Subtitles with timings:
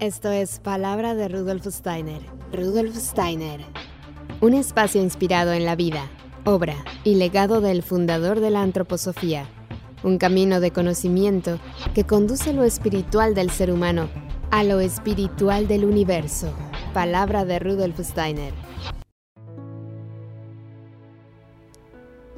[0.00, 2.22] Esto es Palabra de Rudolf Steiner.
[2.54, 3.60] Rudolf Steiner.
[4.40, 6.08] Un espacio inspirado en la vida,
[6.46, 9.46] obra y legado del fundador de la antroposofía.
[10.02, 11.60] Un camino de conocimiento
[11.92, 14.08] que conduce lo espiritual del ser humano
[14.50, 16.50] a lo espiritual del universo.
[16.94, 18.54] Palabra de Rudolf Steiner.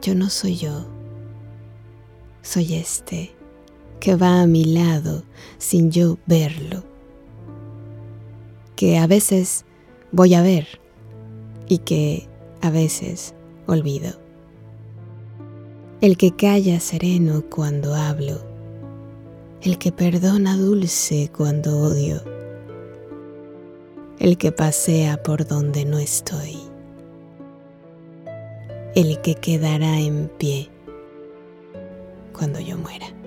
[0.01, 0.89] Yo no soy yo.
[2.43, 3.37] Soy este
[4.01, 5.23] que va a mi lado
[5.59, 6.92] sin yo verlo
[8.83, 9.65] que a veces
[10.11, 10.67] voy a ver
[11.69, 12.27] y que
[12.63, 13.33] a veces
[13.69, 14.19] olvido.
[16.01, 18.45] El que calla sereno cuando hablo,
[19.63, 22.25] el que perdona dulce cuando odio,
[24.19, 26.59] el que pasea por donde no estoy,
[28.97, 30.71] el que quedará en pie
[32.37, 33.22] cuando yo muera.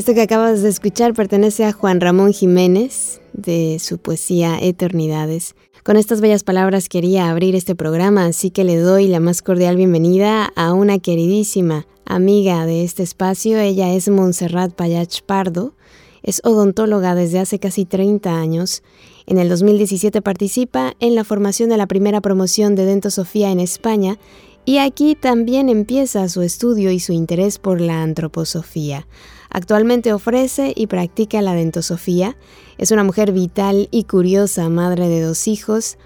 [0.00, 5.54] Esto que acabas de escuchar pertenece a Juan Ramón Jiménez de su poesía Eternidades.
[5.84, 9.76] Con estas bellas palabras quería abrir este programa, así que le doy la más cordial
[9.76, 13.58] bienvenida a una queridísima amiga de este espacio.
[13.58, 15.74] Ella es Montserrat Payach Pardo,
[16.22, 18.82] es odontóloga desde hace casi 30 años.
[19.26, 24.18] En el 2017 participa en la formación de la primera promoción de Dentosofía en España
[24.64, 29.06] y aquí también empieza su estudio y su interés por la antroposofía.
[29.50, 32.36] Actualmente ofrece y practica la dentosofía.
[32.78, 35.98] Es una mujer vital y curiosa, madre de dos hijos,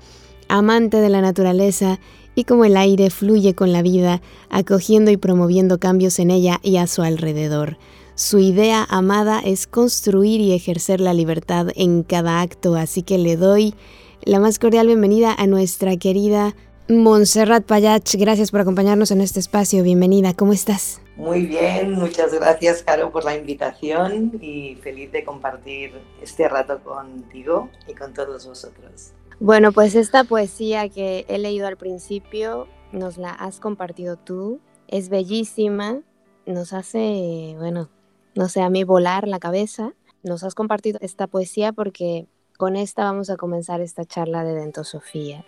[0.48, 2.01] amante de la naturaleza
[2.34, 6.78] y como el aire fluye con la vida, acogiendo y promoviendo cambios en ella y
[6.78, 7.78] a su alrededor.
[8.17, 13.36] Su idea amada es construir y ejercer la libertad en cada acto, así que le
[13.36, 13.75] doy
[14.23, 16.55] la más cordial bienvenida a nuestra querida
[16.89, 18.14] Montserrat Payach.
[18.17, 19.83] Gracias por acompañarnos en este espacio.
[19.83, 21.03] Bienvenida, ¿cómo estás?
[21.17, 27.70] Muy bien, muchas gracias Caro por la invitación y feliz de compartir este rato contigo
[27.87, 29.12] y con todos vosotros.
[29.39, 35.08] Bueno, pues esta poesía que he leído al principio nos la has compartido tú, es
[35.08, 36.01] bellísima,
[36.47, 37.89] nos hace, bueno,
[38.35, 39.92] no sé, a mí volar la cabeza.
[40.23, 42.27] Nos has compartido esta poesía porque
[42.57, 45.45] con esta vamos a comenzar esta charla de Dentosofía.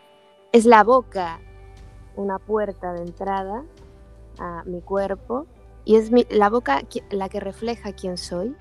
[0.52, 1.40] Es la boca
[2.14, 3.64] una puerta de entrada
[4.38, 5.46] a mi cuerpo
[5.86, 8.54] y es la boca la que refleja quién soy,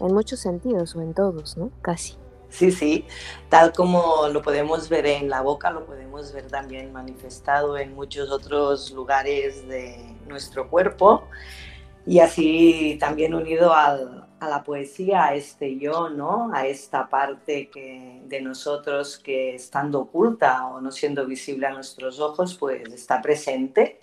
[0.00, 1.70] en muchos sentidos o en todos, ¿no?
[1.82, 2.16] Casi.
[2.48, 3.04] Sí, sí,
[3.50, 8.30] tal como lo podemos ver en la boca, lo podemos ver también manifestado en muchos
[8.30, 11.24] otros lugares de nuestro cuerpo
[12.06, 13.98] y así también unido a
[14.40, 16.50] la poesía, a este yo, ¿no?
[16.54, 22.18] A esta parte que, de nosotros que estando oculta o no siendo visible a nuestros
[22.18, 24.00] ojos, pues está presente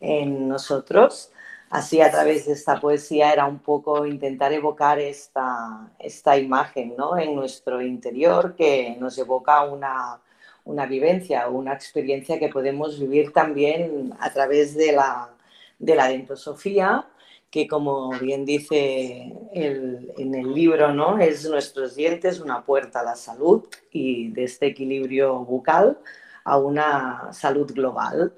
[0.00, 1.32] en nosotros
[1.70, 7.16] así a través de esta poesía era un poco intentar evocar esta, esta imagen ¿no?
[7.16, 10.20] en nuestro interior que nos evoca una,
[10.64, 15.30] una vivencia o una experiencia que podemos vivir también a través de la,
[15.78, 17.06] de la dentosofía,
[17.50, 21.18] que como bien dice en el libro, ¿no?
[21.18, 25.98] es nuestros dientes una puerta a la salud y de este equilibrio bucal
[26.44, 28.34] a una salud global.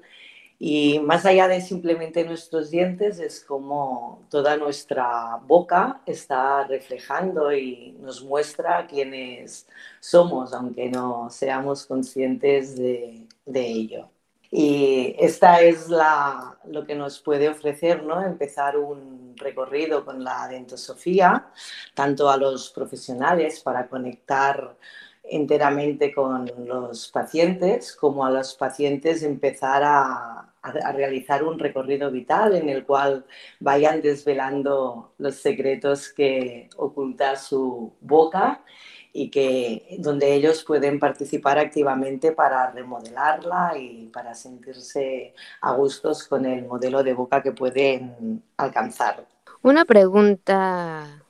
[0.65, 7.97] Y más allá de simplemente nuestros dientes, es como toda nuestra boca está reflejando y
[7.99, 9.67] nos muestra quiénes
[9.99, 14.09] somos, aunque no seamos conscientes de, ello.
[14.49, 18.21] Y esta es la, lo que nos puede ofrecer, ¿no?
[18.25, 21.51] Empezar un recorrido con la dentosofía,
[21.93, 24.77] tanto a los profesionales para conectar
[25.23, 32.69] enteramente con los pacientes, como a los pacientes empezar a, realizar un recorrido vital en
[32.69, 33.25] el cual
[33.59, 38.63] vayan desvelando los secretos que oculta su boca
[39.11, 46.45] y que donde ellos pueden participar activamente para remodelarla y para sentirse a gustos con
[46.45, 49.27] el modelo de boca que pueden alcanzar.
[49.61, 51.23] Una pregunta,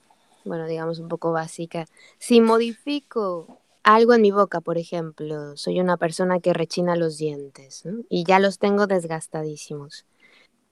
[0.45, 1.85] bueno, digamos un poco básica.
[2.19, 7.83] Si modifico algo en mi boca, por ejemplo, soy una persona que rechina los dientes
[8.09, 10.05] y ya los tengo desgastadísimos.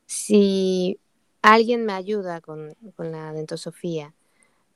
[0.06, 1.00] Si
[1.42, 4.14] alguien me ayuda con, la dentosofía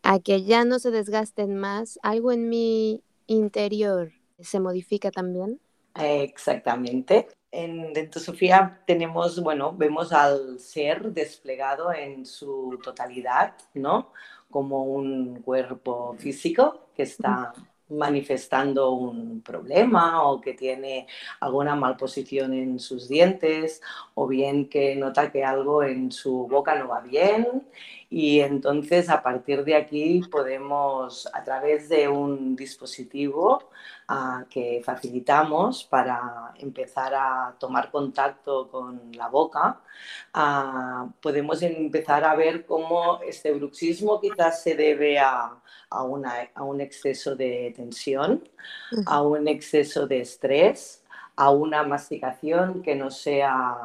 [0.03, 5.59] a que ya no se desgasten más, algo en mi interior se modifica también.
[5.95, 7.27] Exactamente.
[7.51, 14.11] En dentosofía tenemos, bueno, vemos al ser desplegado en su totalidad, ¿no?
[14.49, 17.53] Como un cuerpo físico que está
[17.89, 21.07] manifestando un problema o que tiene
[21.39, 23.81] alguna malposición en sus dientes
[24.15, 27.63] o bien que nota que algo en su boca no va bien
[28.09, 33.69] y entonces a partir de aquí podemos, a través de un dispositivo
[34.07, 39.81] ah, que facilitamos para empezar a tomar contacto con la boca,
[40.33, 45.53] ah, podemos empezar a ver cómo este bruxismo quizás se debe a,
[45.89, 45.99] a,
[46.55, 48.47] a un exceso de tensión,
[49.07, 51.03] a un exceso de estrés,
[51.35, 53.75] a una masticación que no sea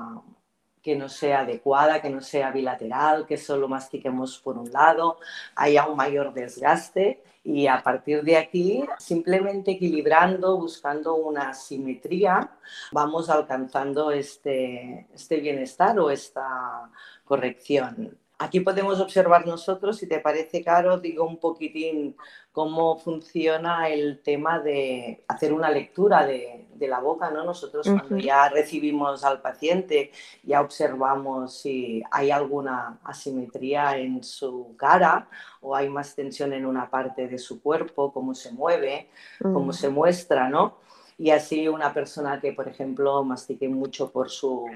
[0.82, 5.19] que no sea adecuada, que no sea bilateral, que solo mastiquemos por un lado,
[5.55, 12.50] haya un mayor desgaste y a partir de aquí, simplemente equilibrando, buscando una simetría,
[12.93, 16.91] vamos alcanzando este, este bienestar o esta
[17.25, 18.19] corrección.
[18.38, 22.17] Aquí podemos observar nosotros, si te parece caro, digo un poquitín
[22.53, 27.44] cómo funciona el tema de hacer una lectura de, la boca, ¿no?
[27.44, 30.12] Nosotros cuando ya recibimos al paciente,
[30.43, 35.29] ya observamos si hay alguna asimetría en su cara
[35.61, 39.09] o hay más tensión en una parte de su cuerpo, cómo se mueve,
[39.41, 40.79] cómo se muestra, ¿no?
[41.21, 44.67] y así una persona que, por ejemplo, mastique mucho por su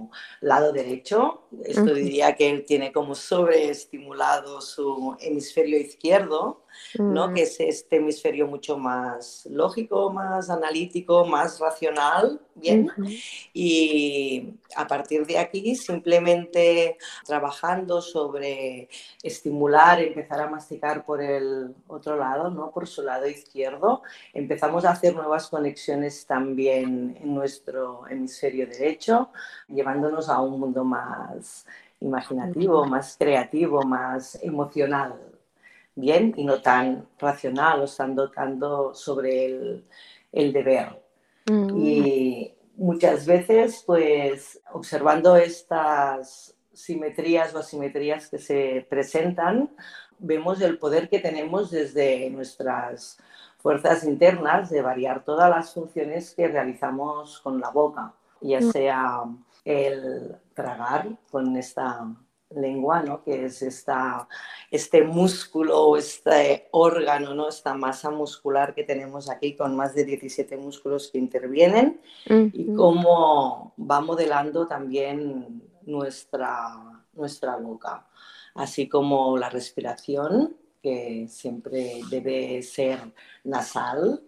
[0.43, 6.63] lado derecho, esto diría que él tiene como sobreestimulado su hemisferio izquierdo,
[6.99, 7.29] ¿no?
[7.29, 7.35] Mm.
[7.35, 12.91] que es este hemisferio mucho más lógico, más analítico, más racional, ¿bien?
[13.53, 18.88] Y a partir de aquí, simplemente trabajando sobre
[19.23, 22.71] estimular, empezar a masticar por el otro lado, ¿no?
[22.71, 29.31] por su lado izquierdo, empezamos a hacer nuevas conexiones también en nuestro hemisferio derecho,
[29.69, 31.67] llevándonos a un mundo más
[32.00, 35.33] imaginativo, más creativo, más emocional
[35.94, 39.85] bien y no tan racional o estando tanto sobre el,
[40.32, 41.00] el deber.
[41.46, 41.76] Mm.
[41.76, 49.70] Y muchas veces, pues, observando estas simetrías o asimetrías que se presentan,
[50.19, 53.19] vemos el poder que tenemos desde nuestras
[53.58, 58.73] fuerzas internas de variar todas las funciones que realizamos con la boca, ya mm.
[58.73, 59.23] sea
[59.64, 62.06] el tragar con esta
[62.55, 63.23] lengua, ¿no?
[63.23, 64.29] que es esta,
[64.71, 67.49] este músculo, este órgano, ¿no?
[67.49, 73.75] esta masa muscular que tenemos aquí con más de 17 músculos que intervienen y cómo
[73.79, 78.06] va modelando también nuestra, nuestra boca,
[78.55, 82.99] así como la respiración, que siempre debe ser
[83.43, 84.23] nasal,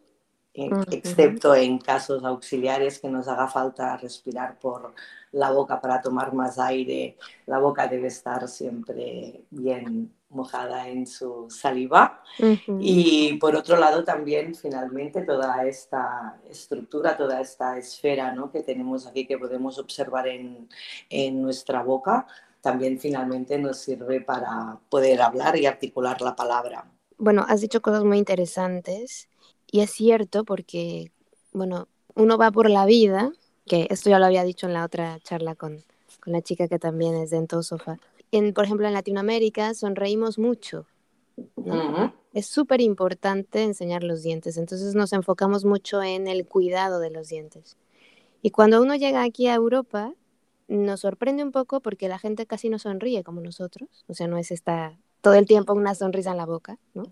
[0.91, 4.95] excepto en casos auxiliares que nos haga falta respirar por
[5.33, 7.17] la boca para tomar más aire,
[7.47, 12.23] la boca debe estar siempre bien mojada en su saliva.
[12.81, 18.51] Y por otro lado también finalmente toda esta estructura, toda esta esfera ¿no?
[18.51, 20.69] que tenemos aquí que podemos observar en,
[21.11, 22.27] en nuestra boca,
[22.61, 26.85] también finalmente nos sirve para poder hablar y articular la palabra.
[27.19, 29.29] Bueno, has dicho cosas muy interesantes
[29.71, 31.11] y es cierto porque,
[31.53, 33.33] bueno, uno va por la vida,
[33.67, 35.83] que esto ya lo había dicho en la otra charla con,
[36.21, 37.99] con la chica que también es dentósofa.
[38.33, 40.87] En, por ejemplo, en Latinoamérica sonreímos mucho.
[42.33, 47.29] Es súper importante enseñar los dientes, entonces nos enfocamos mucho en el cuidado de los
[47.29, 47.77] dientes.
[48.43, 50.13] Y cuando uno llega aquí a Europa,
[50.69, 54.39] nos sorprende un poco porque la gente casi no sonríe como nosotros, o sea, no
[54.39, 57.05] es esta todo el tiempo una sonrisa en la boca, ¿no?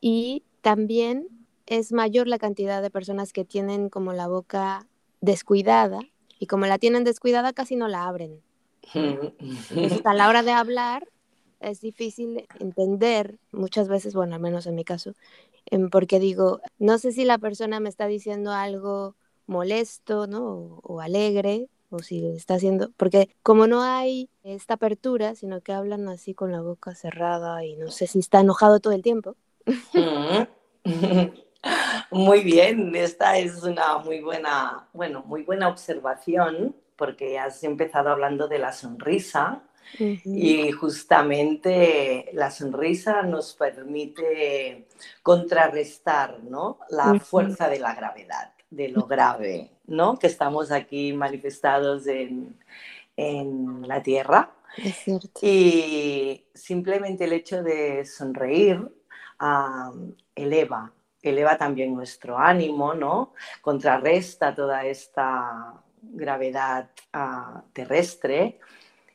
[0.00, 1.28] Y también
[1.66, 4.86] es mayor la cantidad de personas que tienen como la boca
[5.20, 6.00] descuidada
[6.38, 8.40] y como la tienen descuidada casi no la abren.
[10.04, 11.08] a la hora de hablar
[11.60, 15.14] es difícil entender muchas veces, bueno, al menos en mi caso,
[15.90, 20.46] porque digo, no sé si la persona me está diciendo algo molesto, ¿no?
[20.46, 25.72] O, o, alegre, o si está haciendo, porque como no hay esta apertura, sino que
[25.72, 29.34] hablan así con la boca cerrada y no sé si está enojado todo el tiempo.
[32.10, 38.48] Muy bien, esta es una muy buena, bueno, muy buena observación porque has empezado hablando
[38.48, 39.62] de la sonrisa
[39.98, 44.88] y justamente la sonrisa nos permite
[45.22, 46.78] contrarrestar ¿no?
[46.90, 50.18] la fuerza de la gravedad, de lo grave, ¿no?
[50.18, 52.58] que estamos aquí manifestados en,
[53.16, 54.52] en la Tierra.
[55.40, 58.90] Y simplemente el hecho de sonreír
[60.34, 60.92] eleva
[61.22, 63.32] eleva también nuestro ánimo, ¿no?
[63.62, 68.58] Contrarresta toda esta gravedad ah, terrestre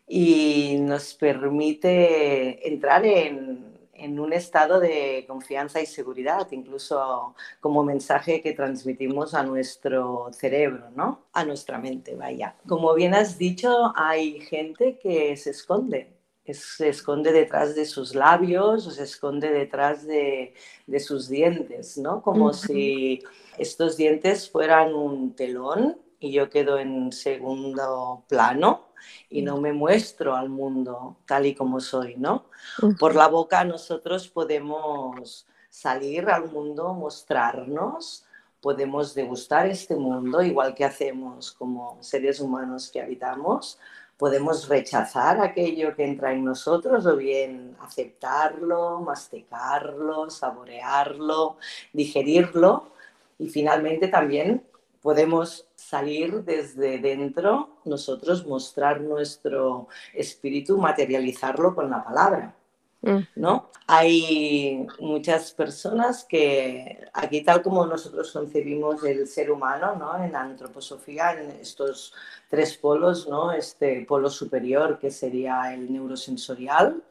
[0.07, 8.41] y nos permite entrar en, en, un estado de confianza y seguridad, incluso como mensaje
[8.41, 11.27] que transmitimos a nuestro cerebro, ¿no?
[11.31, 12.55] A nuestra mente, vaya.
[12.67, 18.87] Como bien has dicho, hay gente que se esconde se esconde detrás de sus labios
[18.87, 20.53] o se esconde detrás de,
[20.99, 22.21] sus dientes, ¿no?
[22.21, 23.23] Como si
[23.57, 28.87] estos dientes fueran un telón y yo quedo en segundo plano
[29.29, 32.45] y no me muestro al mundo tal y como soy, ¿no?
[32.99, 38.25] Por la boca nosotros podemos salir al mundo, mostrarnos,
[38.61, 43.79] podemos degustar este mundo, igual que hacemos como seres humanos que habitamos,
[44.21, 51.57] podemos rechazar aquello que entra en nosotros o bien aceptarlo, masticarlo, saborearlo,
[51.91, 52.91] digerirlo
[53.39, 54.63] y finalmente también
[55.01, 62.53] podemos salir desde dentro, nosotros mostrar nuestro espíritu, materializarlo con la palabra.
[63.35, 63.69] ¿No?
[63.87, 70.23] Hay muchas personas que aquí tal como nosotros concebimos el ser humano, ¿no?
[70.23, 72.13] En la antroposofía, en estos
[72.49, 73.51] tres polos, ¿no?
[73.51, 77.03] Este polo superior que sería el neurosensorial,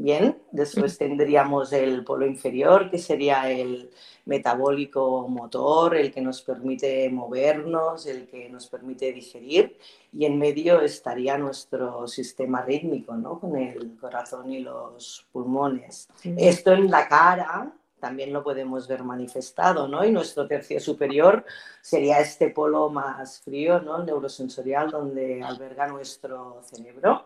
[0.00, 3.90] Bien, después tendríamos el polo inferior, que sería el
[4.26, 9.76] metabólico motor, el que nos permite movernos, el que nos permite digerir,
[10.12, 13.40] y en medio estaría nuestro sistema rítmico, ¿no?
[13.40, 16.08] Con el corazón y los pulmones.
[16.22, 20.04] Esto en la cara también lo podemos ver manifestado, ¿no?
[20.04, 21.44] Y nuestro tercio superior
[21.80, 24.04] sería este polo más frío, ¿no?
[24.04, 27.24] Neurosensorial, donde alberga nuestro cerebro.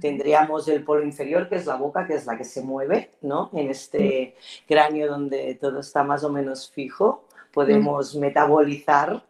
[0.00, 3.50] Tendríamos el polo inferior, que es la boca, que es la que se mueve, ¿no?
[3.52, 4.36] En este
[4.66, 9.24] cráneo donde todo está más o menos fijo, podemos metabolizar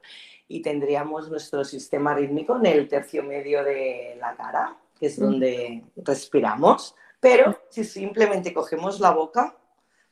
[0.48, 5.84] y tendríamos nuestro sistema rítmico en el tercio medio de la cara, que es donde
[5.96, 6.94] respiramos.
[7.20, 9.56] Pero si simplemente cogemos la boca,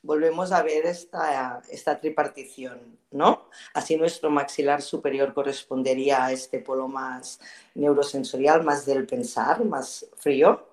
[0.02, 3.48] volvemos a ver esta, esta tripartición, ¿no?
[3.74, 7.40] Así nuestro maxilar superior correspondería a este polo más
[7.74, 10.66] neurosensorial, más del pensar, más frío.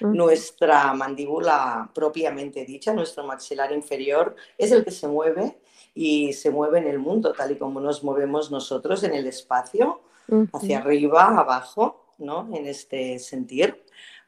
[0.00, 5.58] Nuestra mandíbula propiamente dicha, nuestro maxilar inferior, es el que se mueve
[5.94, 10.00] y se mueve en el mundo, tal y como nos movemos nosotros en el espacio,
[10.52, 12.48] hacia arriba, abajo, ¿no?
[12.54, 13.82] En este sentir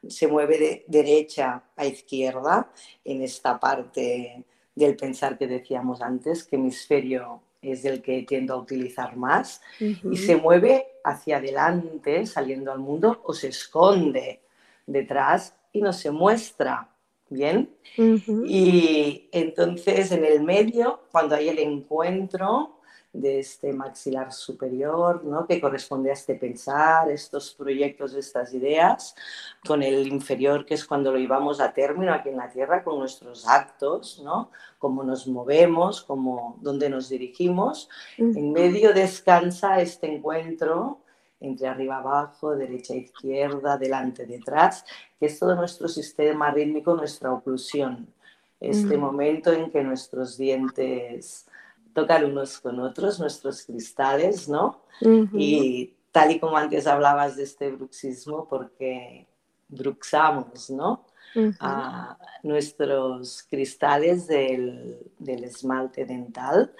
[0.07, 2.71] se mueve de derecha a izquierda
[3.03, 4.43] en esta parte
[4.73, 10.17] del pensar que decíamos antes, que hemisferio es el que tiendo a utilizar más, y
[10.17, 14.41] se mueve hacia adelante saliendo al mundo o se esconde
[14.85, 16.89] detrás y no se muestra.
[17.27, 17.75] Bien.
[18.45, 22.74] Y entonces en el medio, cuando hay el encuentro,
[23.15, 25.47] de este maxilar superior, ¿no?
[25.47, 29.15] que corresponde a este pensar, estos proyectos, estas ideas,
[29.65, 32.99] con el inferior, que es cuando lo llevamos a término aquí en la Tierra, con
[32.99, 34.51] nuestros actos, ¿no?
[34.77, 37.89] cómo nos movemos, cómo, dónde nos dirigimos.
[38.17, 40.99] En medio descansa este encuentro
[41.39, 44.85] entre arriba abajo, derecha izquierda, delante detrás,
[45.19, 48.07] que es todo nuestro sistema rítmico, nuestra oclusión.
[48.59, 51.45] Este momento en que nuestros dientes
[51.95, 54.81] tocar unos con otros, nuestros cristales, ¿no?
[55.33, 59.27] Y tal y como antes hablabas de este bruxismo, porque
[59.69, 61.05] bruxamos, ¿no?
[61.59, 66.73] a nuestros cristales del, del, esmalte dental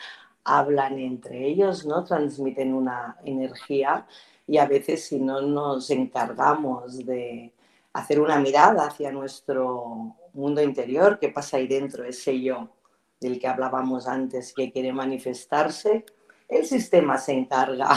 [0.46, 2.06] hablan entre ellos, ¿no?
[2.06, 4.08] Transmiten una energía
[4.48, 7.54] y a veces si no nos encargamos de
[7.92, 12.70] hacer una mirada hacia nuestro mundo interior, qué pasa ahí dentro, ese yo,
[13.26, 16.06] del que hablábamos antes, que quiere manifestarse,
[16.48, 17.90] el sistema se encarga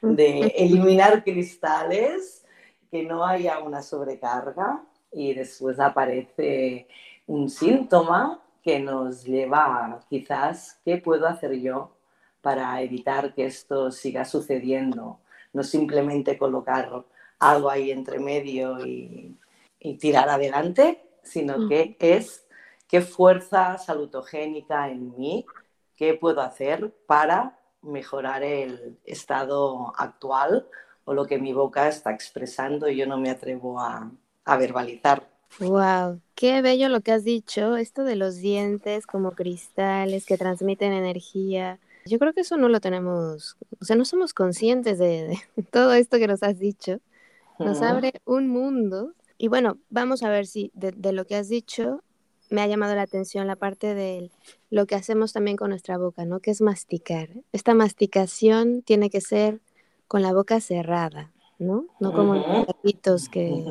[0.00, 2.44] de eliminar cristales,
[2.90, 4.82] que no haya una sobrecarga
[5.12, 6.88] y después aparece
[7.26, 11.92] un síntoma que nos lleva a quizás qué puedo hacer yo
[12.40, 15.20] para evitar que esto siga sucediendo,
[15.52, 17.04] no simplemente colocar
[17.38, 19.36] algo ahí entre medio y,
[19.78, 22.46] y tirar adelante, sino que es
[22.90, 25.46] qué fuerza salutogénica en mí,
[25.96, 30.66] qué puedo hacer para mejorar el estado actual
[31.04, 34.10] o lo que mi boca está expresando y yo no me atrevo a,
[34.58, 35.28] verbalizar.
[35.60, 40.92] Wow, qué bello lo que has dicho, esto de los dientes como cristales que transmiten
[40.92, 41.78] energía.
[42.04, 45.38] Yo creo que eso no lo tenemos, o sea, no somos conscientes de,
[45.70, 46.98] todo esto que nos has dicho.
[47.60, 49.12] Nos abre un mundo.
[49.36, 52.02] Y bueno, vamos a ver si de lo que has dicho
[52.50, 54.30] me ha llamado la atención la parte de
[54.68, 56.40] lo que hacemos también con nuestra boca, ¿no?
[56.40, 57.28] Que es masticar.
[57.52, 59.60] Esta masticación tiene que ser
[60.08, 61.86] con la boca cerrada, ¿no?
[62.00, 63.64] No como los perritos que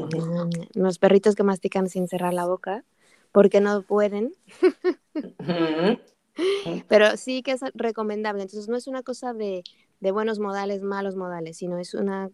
[0.73, 2.85] los perritos que mastican sin cerrar la boca,
[3.31, 4.33] porque no pueden.
[6.87, 8.43] Pero sí que es recomendable.
[8.43, 9.63] Entonces no es una cosa de,
[9.99, 12.29] buenos modales, malos modales, sino es una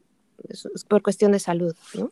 [0.47, 2.11] es por cuestión de salud, ¿no?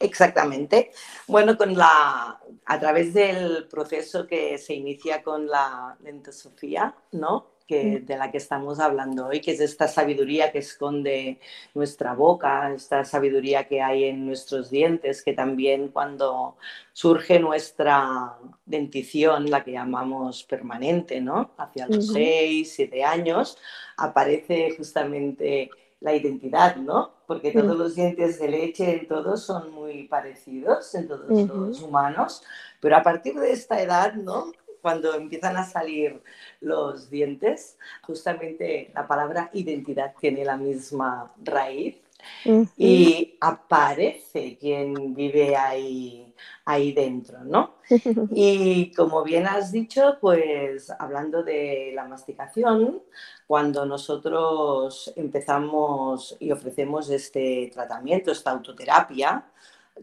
[0.00, 0.90] Exactamente.
[1.28, 2.39] Bueno, con la,
[2.70, 7.46] a través del proceso que se inicia con la lentosofía, ¿no?
[7.66, 11.40] Que, de la que estamos hablando hoy, que es esta sabiduría que esconde
[11.74, 16.56] nuestra boca, esta sabiduría que hay en nuestros dientes, que también cuando
[16.92, 18.36] surge nuestra
[18.66, 21.50] dentición, la que llamamos permanente, ¿no?
[21.56, 23.58] Hacia los seis, siete años,
[23.96, 27.19] aparece justamente la identidad, ¿no?
[27.30, 32.42] Porque todos los dientes de leche en todos son muy parecidos, en todos los humanos,
[32.80, 34.50] pero a partir de esta edad, ¿no?
[34.82, 36.20] Cuando empiezan a salir
[36.60, 42.02] los dientes, justamente la palabra identidad tiene la misma raíz
[42.76, 46.32] y aparece quien vive ahí,
[46.64, 47.76] ahí dentro, ¿no?
[48.32, 53.02] Y como bien has dicho, pues hablando de la masticación,
[53.46, 59.44] cuando nosotros empezamos y ofrecemos este tratamiento, esta autoterapia,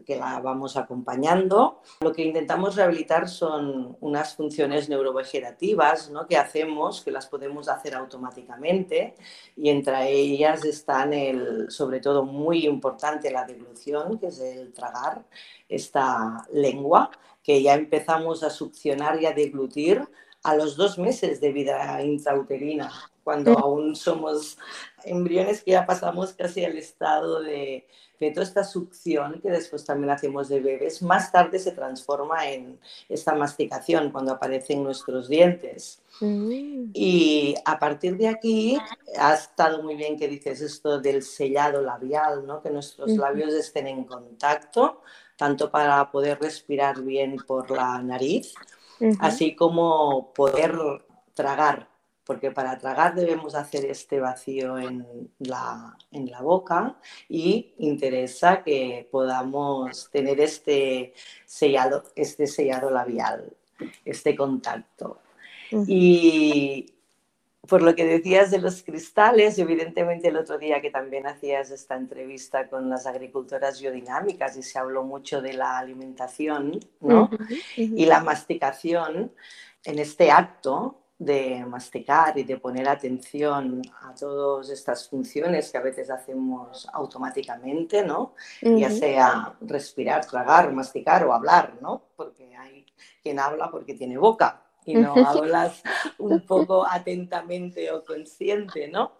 [0.06, 1.80] que la vamos acompañando.
[2.00, 6.26] Lo que intentamos rehabilitar son unas funciones neurovegetativas ¿no?
[6.26, 9.14] que hacemos, que las podemos hacer automáticamente
[9.56, 15.24] y entre ellas están, el, sobre todo muy importante, la deglución, que es el tragar,
[15.68, 17.10] esta lengua,
[17.42, 20.06] que ya empezamos a succionar y a deglutir
[20.42, 22.90] a los dos meses de vida intrauterina,
[23.24, 24.56] cuando aún somos
[25.04, 27.86] embriones que ya pasamos casi al estado de
[28.18, 33.34] feto, esta succión que después también hacemos de bebés, más tarde se transforma en esta
[33.34, 36.02] masticación cuando aparecen nuestros dientes.
[36.20, 36.90] Mm.
[36.92, 38.78] Y a partir de aquí
[39.18, 42.60] ha estado muy bien que dices esto del sellado labial, ¿no?
[42.60, 45.02] que nuestros labios estén en contacto,
[45.36, 48.54] tanto para poder respirar bien por la nariz,
[49.20, 50.76] así como poder
[51.34, 51.88] tragar
[52.28, 59.08] porque para tragar debemos hacer este vacío en la, en la boca y interesa que
[59.10, 61.14] podamos tener este
[61.46, 63.50] sellado, este sellado labial,
[64.04, 65.22] este contacto.
[65.86, 66.92] Y
[67.66, 71.96] por lo que decías de los cristales, evidentemente el otro día que también hacías esta
[71.96, 77.30] entrevista con las agricultoras biodinámicas y se habló mucho de la alimentación ¿no?
[77.74, 79.32] y la masticación
[79.84, 85.82] en este acto de masticar y de poner atención a todas estas funciones que a
[85.82, 88.34] veces hacemos automáticamente, ¿no?
[88.62, 92.02] Ya sea respirar, tragar, masticar o hablar, ¿no?
[92.14, 92.86] Porque hay
[93.22, 95.82] quien habla porque tiene boca y no hablas
[96.18, 99.12] un poco atentamente o consciente, ¿no?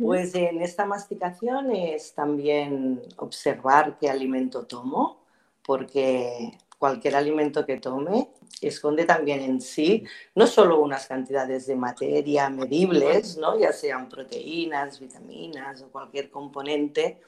[0.00, 5.24] Pues en esta masticación es también observar qué alimento tomo,
[5.66, 10.02] porque cualquier alimento que tome esconde también en sí
[10.34, 13.56] no solo unas cantidades de materia medibles, ¿no?
[13.56, 17.20] ya sean proteínas, vitaminas o cualquier componente,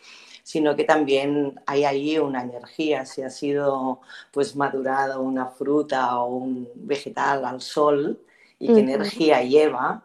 [0.43, 4.01] sino que también hay ahí una energía, si ha sido
[4.33, 8.21] pues madurada una fruta o un vegetal al sol
[8.59, 10.03] y qué energía lleva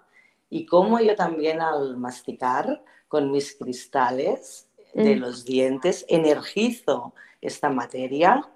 [0.48, 8.48] y cómo yo también al masticar con mis cristales de los dientes energizo esta materia,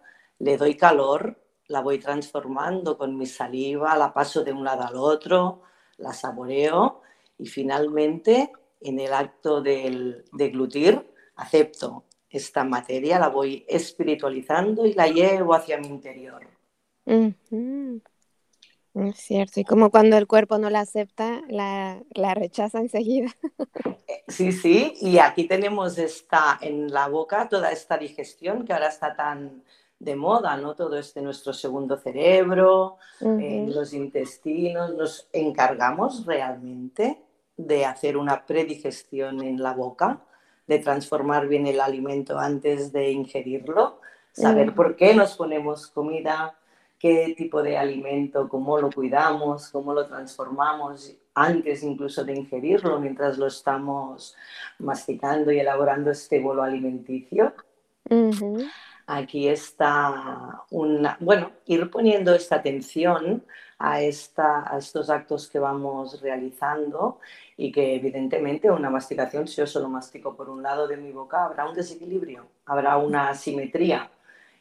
[0.43, 4.95] le doy calor la voy transformando con mi saliva, la paso de un lado al
[4.95, 5.63] otro,
[5.97, 7.01] la saboreo
[7.37, 8.51] y finalmente
[8.81, 15.53] en el acto del, de glutir acepto esta materia, la voy espiritualizando y la llevo
[15.53, 16.47] hacia mi interior.
[18.95, 23.31] Es cierto, y como cuando el cuerpo no la acepta, la, la rechaza enseguida.
[24.07, 28.89] Eh, sí, sí, y aquí tenemos esta, en la boca toda esta digestión que ahora
[28.89, 29.63] está tan,
[29.99, 30.75] de moda, ¿no?
[30.75, 37.21] Todo este nuestro segundo cerebro, eh, los intestinos, nos encargamos realmente
[37.55, 40.19] de hacer una predigestión en la boca,
[40.67, 43.99] de transformar bien el alimento antes de ingerirlo,
[44.31, 46.57] saber por qué nos ponemos comida,
[46.97, 53.37] qué tipo de alimento, cómo lo cuidamos, cómo lo transformamos antes incluso de ingerirlo, mientras
[53.37, 54.35] lo estamos
[54.79, 57.53] masticando y elaborando este bolo alimenticio.
[59.05, 63.43] Aquí está una, bueno, ir poniendo esta atención
[63.77, 67.19] a, esta, a estos actos que vamos realizando
[67.57, 71.43] y que evidentemente una masticación, si yo solo mastico por un lado de mi boca,
[71.43, 74.09] habrá un desequilibrio, habrá una asimetría.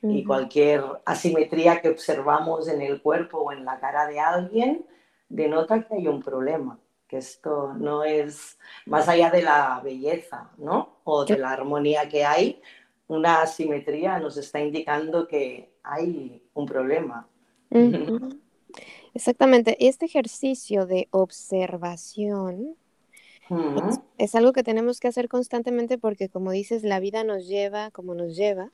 [0.05, 4.85] Y cualquier asimetría que observamos en el cuerpo o en la cara de alguien
[5.29, 10.99] denota que hay un problema, que esto no es más allá de la belleza, ¿no?
[11.05, 12.61] O de la armonía que hay,
[13.09, 17.29] una asimetría nos está indicando que hay un problema.
[19.15, 19.77] Exactamente.
[19.87, 22.77] Este ejercicio de observación
[24.19, 28.15] es, algo que tenemos que hacer constantemente porque, como dices, la vida nos lleva como
[28.15, 28.73] nos lleva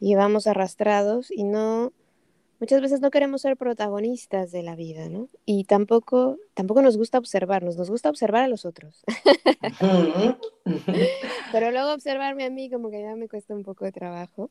[0.00, 1.92] y vamos arrastrados y no,
[2.60, 5.28] muchas veces no queremos ser protagonistas de la vida, ¿no?
[5.44, 9.04] Y tampoco, tampoco nos gusta observarnos, nos gusta observar a los otros.
[11.52, 14.50] Pero luego observarme a mí como que ya me cuesta un poco de trabajo.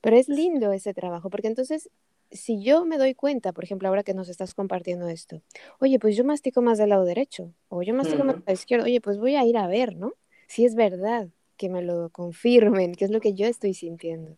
[0.00, 1.90] Pero es lindo ese trabajo, porque entonces
[2.30, 5.42] si yo me doy cuenta, por ejemplo, ahora que nos estás compartiendo esto,
[5.78, 8.84] oye, pues yo mastico más del lado derecho, o yo mastico más del lado izquierdo,
[8.84, 10.14] oye, pues voy a ir a ver, ¿no?
[10.48, 14.36] Si es verdad, que me lo confirmen, que es lo que yo estoy sintiendo.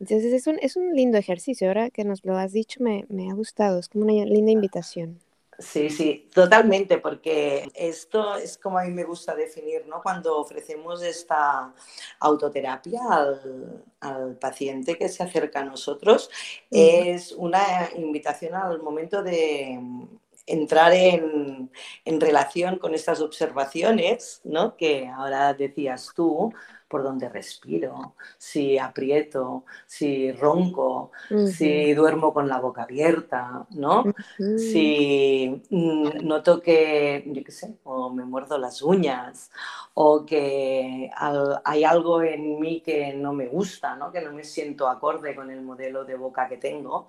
[0.00, 3.30] Entonces es un, es un lindo ejercicio, ahora que nos lo has dicho me, me
[3.30, 5.20] ha gustado, es como una linda invitación.
[5.58, 10.00] Sí, sí, totalmente, porque esto es como a mí me gusta definir, ¿no?
[10.00, 11.74] Cuando ofrecemos esta
[12.20, 16.30] autoterapia al, al paciente que se acerca a nosotros,
[16.70, 19.80] es una invitación al momento de
[20.46, 21.72] entrar en,
[22.04, 24.76] en, relación con estas observaciones, ¿no?
[24.76, 26.54] Que ahora decías tú,
[26.88, 31.12] por donde respiro, si aprieto, si ronco,
[31.46, 34.04] si duermo con la boca abierta, ¿no?
[34.56, 39.50] Si noto que, yo qué sé, o me muerdo las uñas,
[39.94, 41.10] o que
[41.64, 44.10] hay algo en mí que no me gusta, ¿no?
[44.10, 47.06] Que no me siento acorde con el modelo de boca que tengo,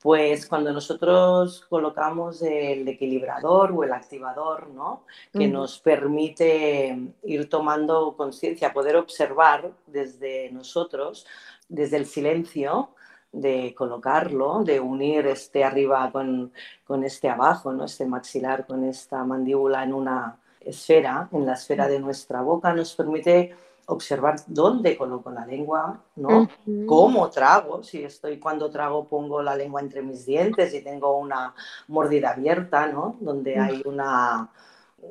[0.00, 5.04] pues cuando nosotros colocamos el equilibrador o el activador, ¿no?
[5.32, 11.26] que nos permite ir tomando conciencia, poder observar desde nosotros,
[11.68, 12.90] desde el silencio,
[13.32, 16.52] de colocarlo, de unir este arriba con,
[16.86, 17.84] con este abajo, ¿no?
[17.84, 22.94] este maxilar con esta mandíbula en una esfera, en la esfera de nuestra boca, nos
[22.94, 23.54] permite
[23.88, 26.48] observar dónde coloco la lengua, ¿no?
[26.86, 31.54] Cómo trago, si estoy cuando trago pongo la lengua entre mis dientes y tengo una
[31.88, 33.16] mordida abierta, ¿no?
[33.20, 34.50] Donde hay una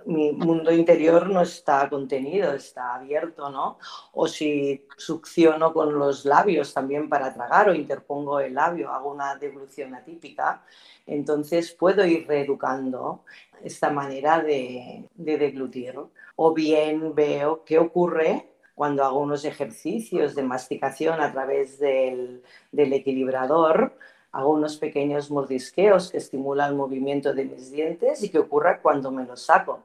[0.05, 3.79] mi mundo interior no está contenido, está abierto, ¿no?
[4.13, 9.35] O si succiono con los labios también para tragar o interpongo el labio, hago una
[9.37, 10.61] devolución atípica,
[11.05, 13.23] entonces puedo ir reeducando
[13.63, 15.97] esta manera de, de deglutir.
[16.35, 23.97] O bien veo qué ocurre cuando hago unos ejercicios de masticación a través del, equilibrador,
[24.31, 29.09] hago unos pequeños mordisqueos que estimulan el movimiento de mis dientes y qué ocurre cuando
[29.09, 29.79] me los saco.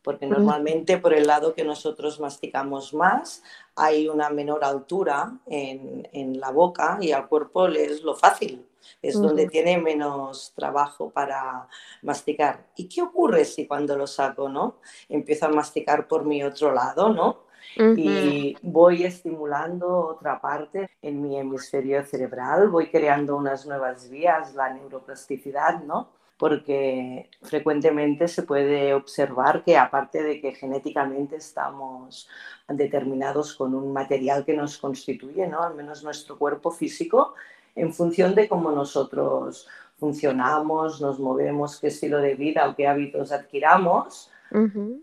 [0.00, 3.42] Porque normalmente por el lado que nosotros masticamos más
[3.74, 8.64] hay una menor altura en, la boca y al cuerpo le es lo fácil,
[9.02, 11.66] es donde tiene menos trabajo para
[12.02, 12.64] masticar.
[12.76, 14.76] ¿Y qué ocurre si cuando lo saco, no?
[15.08, 17.45] Empiezo a masticar por mi otro lado, ¿no?
[17.76, 24.72] Y voy estimulando otra parte en mi hemisferio cerebral, voy creando unas nuevas vías, la
[24.72, 26.08] neuroplasticidad, ¿no?
[26.38, 32.28] Porque frecuentemente se puede observar que aparte de que genéticamente estamos
[32.68, 35.62] determinados con un material que nos constituye, ¿no?
[35.62, 37.34] Al menos nuestro cuerpo físico,
[37.74, 43.32] en función de cómo nosotros funcionamos, nos movemos, qué estilo de vida o qué hábitos
[43.32, 44.30] adquiramos,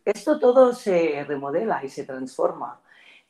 [0.05, 2.79] esto todo se remodela y se transforma.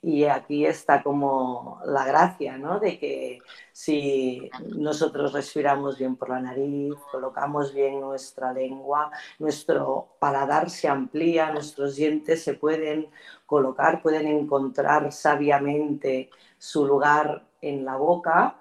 [0.02, 2.78] Y aquí está como la gracia, ¿no?
[2.78, 3.40] De que
[3.72, 11.54] si nosotros respiramos bien por la nariz, colocamos bien nuestra lengua, nuestro paladar se amplía,
[11.54, 13.08] nuestros dientes se pueden
[13.46, 18.58] colocar, pueden encontrar sabiamente su lugar en la boca,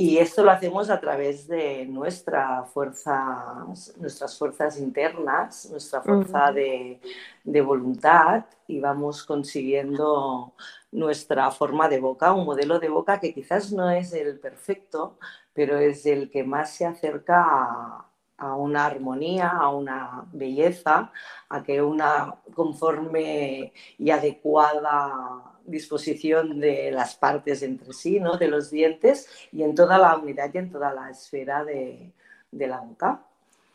[0.00, 3.66] y esto lo hacemos a través de nuestra fuerza,
[3.98, 7.02] nuestras fuerzas internas, nuestra fuerza de,
[7.44, 10.54] de, voluntad y vamos consiguiendo
[10.90, 15.18] nuestra forma de boca, un modelo de boca que quizás no es el perfecto,
[15.52, 18.06] pero es el que más se acerca a,
[18.38, 21.12] a una armonía, a una belleza,
[21.50, 28.36] a que una conforme y adecuada disposición de las partes entre sí, ¿no?
[28.36, 32.12] de los dientes y en toda la unidad y en toda la esfera de,
[32.52, 33.24] la boca.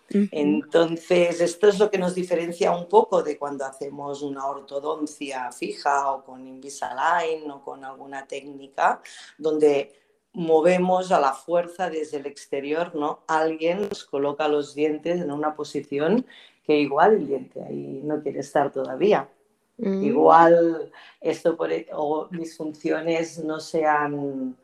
[0.10, 6.12] Entonces, esto es lo que nos diferencia un poco de cuando hacemos una ortodoncia fija
[6.12, 9.01] o con Invisalign o con alguna técnica
[9.39, 9.93] donde
[10.36, 13.21] movemos a la fuerza desde el exterior, ¿no?
[13.27, 16.25] Alguien nos coloca los dientes en una posición
[16.63, 19.29] que igual el diente ahí no quiere estar todavía.
[19.77, 20.03] Mm.
[20.03, 24.55] Igual esto e, o mis funciones no se han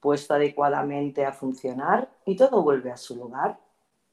[0.00, 3.58] puesto adecuadamente a funcionar y todo vuelve a su lugar.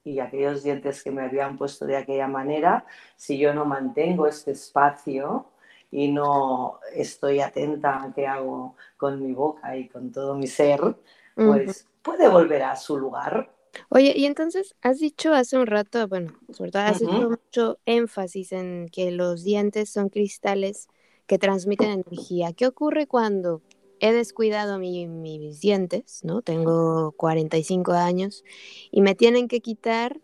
[0.04, 2.86] Y aquellos dientes que me habían puesto de aquella manera,
[3.16, 5.46] si yo no mantengo este espacio
[5.92, 10.80] y no estoy atenta a qué hago con mi boca y con todo mi ser,
[11.36, 13.50] pues puede volver a su lugar
[13.90, 18.52] Oye, y entonces has dicho hace un rato, bueno, sobre todo has hecho mucho énfasis
[18.52, 20.88] en que los dientes son cristales
[21.28, 22.54] que transmiten energía.
[22.54, 23.62] ¿Qué ocurre cuando
[24.00, 26.42] he descuidado mis dientes, ¿no?
[26.42, 28.44] Tengo 45 años
[28.92, 30.20] y me tienen que quitar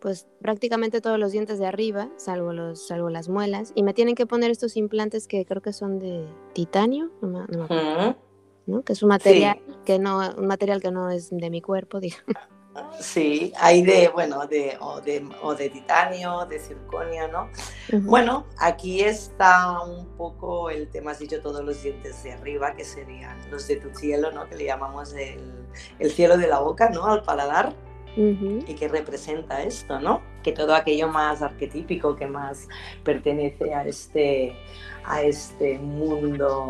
[0.00, 4.14] pues prácticamente todos los dientes de arriba, salvo, los, salvo las muelas, y me tienen
[4.14, 9.60] que poner estos implantes que creo que son de titanio, no, que es un material
[9.84, 12.36] que no, un material que no es de mi cuerpo, digamos.
[12.98, 17.50] Sí, hay de, bueno, de o, de, o de titanio, de circonio, ¿no?
[18.02, 22.84] Bueno, aquí está un poco el tema, has dicho todos los dientes de arriba, que
[22.84, 24.48] serían los de tu cielo, ¿no?
[24.48, 25.66] Que le llamamos el,
[25.98, 27.06] el cielo de la boca, ¿no?
[27.06, 27.74] Al paladar
[28.16, 30.22] y que representa esto, ¿no?
[30.42, 32.66] Que todo aquello más arquetípico, que más
[33.04, 34.56] pertenece a este,
[35.04, 36.64] a este mundo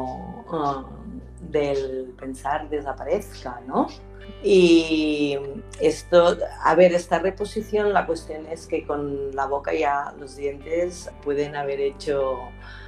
[0.50, 3.86] um, del pensar desaparezca, ¿no?
[4.42, 5.38] Y
[5.80, 11.10] esto, a ver, esta reposición, la cuestión es que con la boca ya los dientes
[11.24, 12.38] pueden haber hecho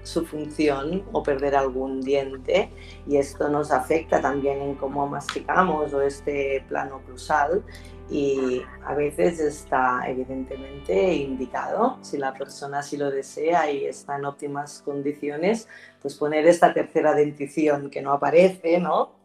[0.02, 2.70] su función o perder algún diente
[3.06, 7.62] y esto nos afecta también en cómo masticamos o este plano cruzal
[8.10, 14.24] y a veces está evidentemente indicado, si la persona sí lo desea y está en
[14.24, 15.68] óptimas condiciones,
[16.00, 19.17] pues poner esta tercera dentición que no aparece, ¿no?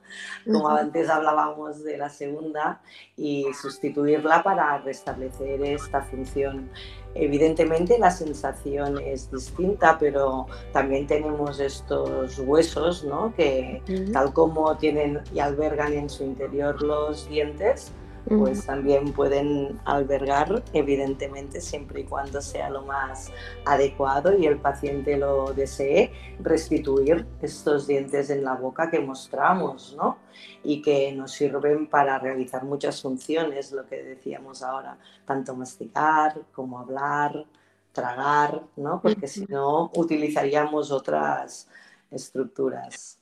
[0.45, 2.81] Como antes hablábamos de la segunda,
[3.15, 6.69] y sustituirla para restablecer esta función.
[7.15, 13.33] Evidentemente la sensación es distinta, pero también tenemos estos huesos, ¿no?
[13.35, 17.91] Que tal como tienen y albergan en su interior los dientes,
[18.27, 23.31] pues también pueden albergar, evidentemente, siempre y cuando sea lo más
[23.65, 30.17] adecuado y el paciente lo desee, restituir estos dientes en la boca que mostramos, ¿no?
[30.63, 36.79] Y que nos sirven para realizar muchas funciones, lo que decíamos ahora, tanto masticar como
[36.79, 37.45] hablar,
[37.91, 39.01] tragar, ¿no?
[39.01, 41.67] Porque si no, utilizaríamos otras
[42.09, 43.19] estructuras.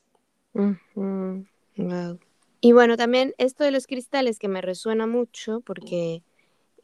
[2.64, 6.22] Y bueno, también esto de los cristales que me resuena mucho porque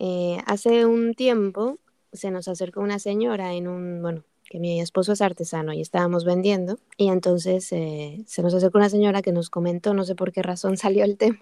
[0.00, 1.78] eh, hace un tiempo
[2.12, 6.24] se nos acercó una señora en un, bueno, que mi esposo es artesano y estábamos
[6.24, 10.32] vendiendo y entonces eh, se nos acercó una señora que nos comentó, no sé por
[10.32, 11.38] qué razón salió el tema.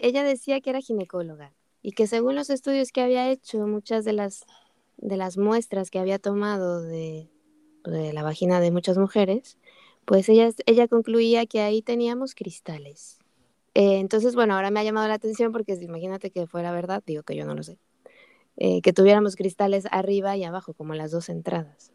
[0.00, 4.12] Ella decía que era ginecóloga y que según los estudios que había hecho, muchas de
[4.12, 4.44] las,
[4.96, 7.28] de las muestras que había tomado de,
[7.84, 9.56] de la vagina de muchas mujeres,
[10.04, 13.19] pues ella, ella concluía que ahí teníamos cristales.
[13.74, 17.22] Eh, entonces, bueno, ahora me ha llamado la atención porque imagínate que fuera verdad, digo
[17.22, 17.78] que yo no lo sé,
[18.56, 21.92] eh, que tuviéramos cristales arriba y abajo, como las dos entradas.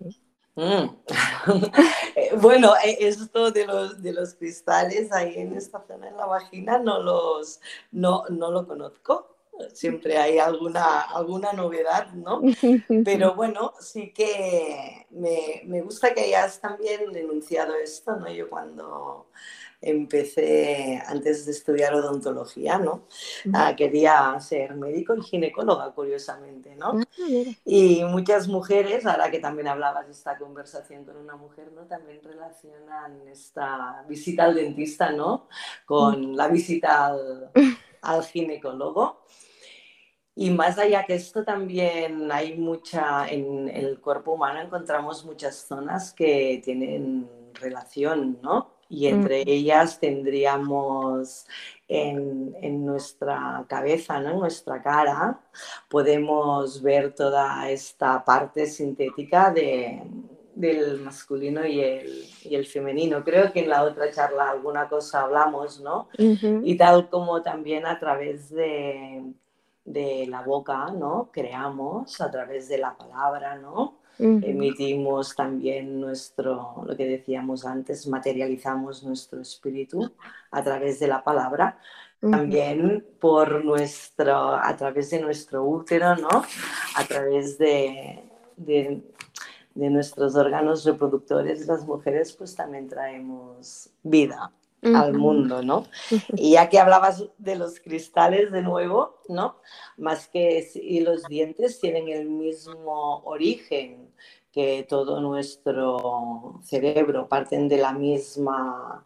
[0.55, 0.89] Mm.
[2.17, 6.79] Eh, bueno, esto de los, de los cristales ahí en esta zona de la vagina
[6.79, 7.59] no, los,
[7.91, 9.35] no, no lo conozco.
[9.73, 12.41] Siempre hay alguna, alguna novedad, ¿no?
[13.03, 18.31] Pero bueno, sí que me, me gusta que hayas también denunciado esto, ¿no?
[18.31, 19.27] Yo cuando
[19.85, 23.07] empecé antes de estudiar odontología, ¿no?
[23.53, 26.99] Ah, quería ser médico y ginecóloga, curiosamente, ¿no?
[26.99, 27.03] Ah,
[27.63, 31.83] y muchas mujeres, ahora que también hablabas de esta conversación con una mujer, ¿no?
[31.83, 35.47] También relacionan esta visita al dentista, ¿no?
[35.85, 37.51] Con la visita al,
[38.01, 39.23] al ginecólogo.
[40.37, 46.11] Y más allá que esto, también hay mucha, en el cuerpo humano encontramos muchas zonas
[46.11, 48.74] que tienen relación, ¿no?
[48.95, 51.45] Y entre ellas tendríamos
[51.87, 54.31] en, nuestra cabeza, ¿no?
[54.31, 55.39] en nuestra cara,
[55.89, 60.01] podemos ver toda esta parte sintética de,
[60.55, 63.23] del masculino y el, y el, femenino.
[63.23, 66.07] Creo que en la otra charla alguna cosa hablamos, ¿no?
[66.17, 69.23] Y tal como también a través de,
[69.83, 71.29] de la boca, ¿no?
[71.33, 74.04] Creamos, a través de la palabra, ¿no?
[74.17, 80.11] Emitimos también nuestro, lo que decíamos antes, materializamos nuestro espíritu
[80.51, 81.79] a través de la palabra.
[82.19, 86.43] También por nuestro, a través de nuestro útero, ¿no?
[86.95, 88.23] A través de,
[88.55, 89.03] de,
[89.75, 94.51] de nuestros órganos reproductores, las mujeres pues también traemos vida
[94.93, 95.85] al mundo, ¿no?
[96.35, 99.57] Y ya que hablabas de los cristales de nuevo, ¿no?
[99.97, 104.13] Más que y los dientes tienen el mismo origen
[104.51, 109.03] que todo nuestro cerebro, parten de la misma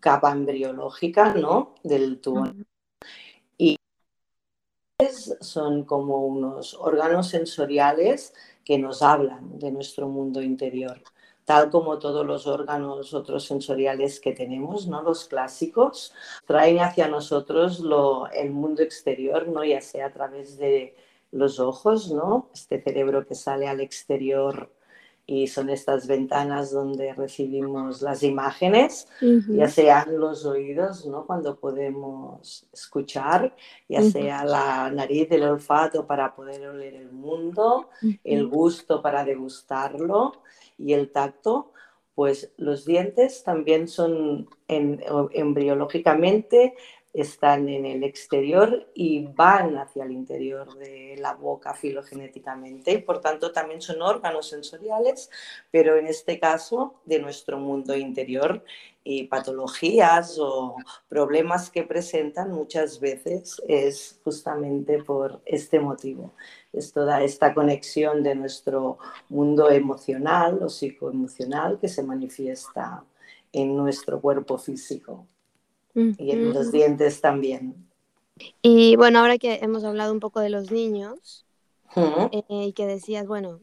[0.00, 1.74] capa embriológica, ¿no?
[1.82, 2.44] Del tubo.
[3.56, 3.78] Y
[5.40, 11.02] son como unos órganos sensoriales que nos hablan de nuestro mundo interior
[11.44, 15.02] tal como todos los órganos otros sensoriales que tenemos, ¿no?
[15.02, 16.12] los clásicos,
[16.46, 19.64] traen hacia nosotros lo, el mundo exterior, ¿no?
[19.64, 20.94] ya sea a través de
[21.32, 22.48] los ojos, ¿no?
[22.54, 24.70] este cerebro que sale al exterior
[25.24, 29.08] y son estas ventanas donde recibimos las imágenes,
[29.48, 31.26] ya sean los oídos, ¿no?
[31.26, 33.54] cuando podemos escuchar,
[33.88, 37.88] ya sea la nariz, el olfato para poder oler el mundo,
[38.24, 40.42] el gusto para degustarlo
[40.82, 41.72] y el tacto,
[42.14, 46.74] pues los dientes también son embriológicamente
[47.12, 53.20] están en el exterior y van hacia el interior de la boca filogenéticamente y por
[53.20, 55.30] tanto también son órganos sensoriales,
[55.70, 58.64] pero en este caso de nuestro mundo interior
[59.04, 60.76] y patologías o
[61.08, 66.32] problemas que presentan muchas veces es justamente por este motivo.
[66.72, 73.04] Es toda esta conexión de nuestro mundo emocional o psicoemocional que se manifiesta
[73.52, 75.26] en nuestro cuerpo físico
[75.94, 77.74] y en los dientes también.
[78.62, 81.44] Y bueno, ahora que hemos hablado un poco de los niños
[81.94, 83.60] eh, y que decías, bueno,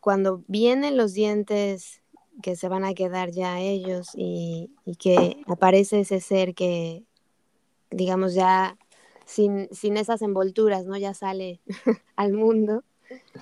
[0.00, 2.02] cuando vienen los dientes
[2.42, 7.04] que se van a quedar ya ellos y, que aparece ese ser que,
[7.90, 8.76] digamos, ya
[9.32, 10.96] sin, sin esas envolturas, ¿no?
[10.96, 11.60] Ya sale
[12.16, 12.84] al mundo.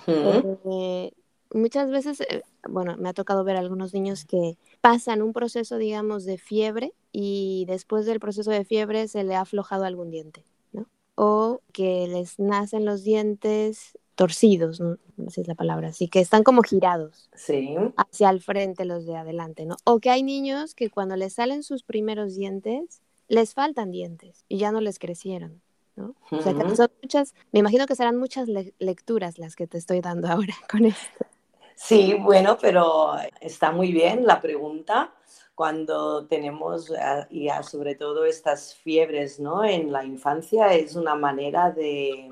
[0.06, 1.12] Eh,
[1.52, 6.24] muchas veces, eh, bueno, me ha tocado ver algunos niños que pasan un proceso, digamos,
[6.24, 10.86] de fiebre y después del proceso de fiebre se le ha aflojado algún diente, ¿no?
[11.16, 14.98] O que les nacen los dientes torcidos, ¿no?
[15.26, 17.74] Esa es la palabra, así que están como girados sí.
[17.96, 19.76] hacia el frente los de adelante, ¿no?
[19.84, 24.58] O que hay niños que cuando les salen sus primeros dientes, les faltan dientes y
[24.58, 25.62] ya no les crecieron.
[26.00, 26.14] ¿No?
[26.30, 30.00] O sea, que son muchas, me imagino que serán muchas lecturas las que te estoy
[30.00, 31.26] dando ahora con esto.
[31.74, 35.14] Sí, bueno, pero está muy bien la pregunta
[35.54, 39.62] cuando tenemos, eh, y sobre todo estas fiebres ¿no?
[39.62, 42.30] en la infancia, es una manera de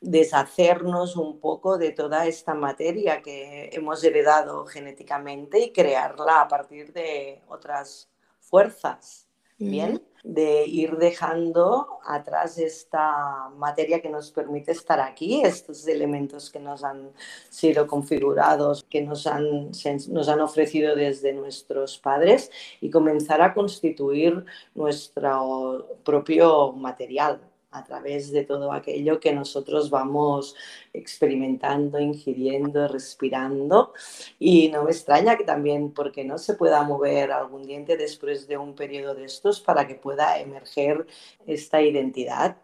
[0.00, 6.92] deshacernos un poco de toda esta materia que hemos heredado genéticamente y crearla a partir
[6.92, 8.08] de otras
[8.40, 9.28] fuerzas.
[9.58, 16.58] Bien, de ir dejando atrás esta materia que nos permite estar aquí, estos elementos que
[16.58, 17.12] nos han
[17.48, 19.70] sido configurados, que nos han,
[20.08, 28.30] nos han ofrecido desde nuestros padres y comenzar a constituir nuestro propio material a través
[28.30, 30.54] de todo aquello que nosotros vamos
[30.92, 33.92] experimentando, ingiriendo, respirando.
[34.38, 38.56] Y no me extraña que también, porque no se pueda mover algún diente después de
[38.56, 41.06] un periodo de estos para que pueda emerger
[41.46, 42.56] esta identidad.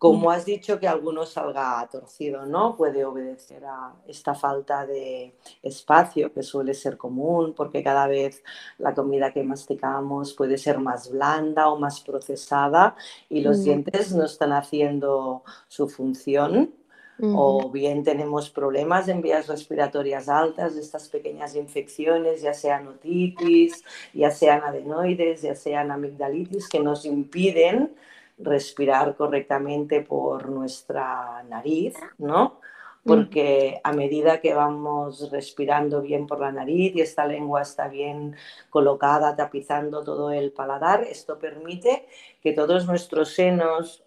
[0.00, 2.74] Como has dicho que alguno salga torcido, ¿no?
[2.74, 8.42] Puede obedecer a esta falta de espacio que suele ser común, porque cada vez
[8.78, 12.96] la comida que masticamos puede ser más blanda o más procesada
[13.28, 16.74] y los dientes no están haciendo su función.
[17.22, 23.84] O bien tenemos problemas en vías respiratorias altas, estas pequeñas infecciones, ya sean otitis,
[24.14, 27.94] ya sean adenoides, ya sean amigdalitis, que nos impiden
[28.42, 32.60] respirar correctamente por nuestra nariz, ¿no?
[33.04, 38.36] Porque a medida que vamos respirando bien por la nariz y esta lengua está bien
[38.68, 42.06] colocada, tapizando todo el paladar, esto permite
[42.42, 44.04] que todos nuestros senos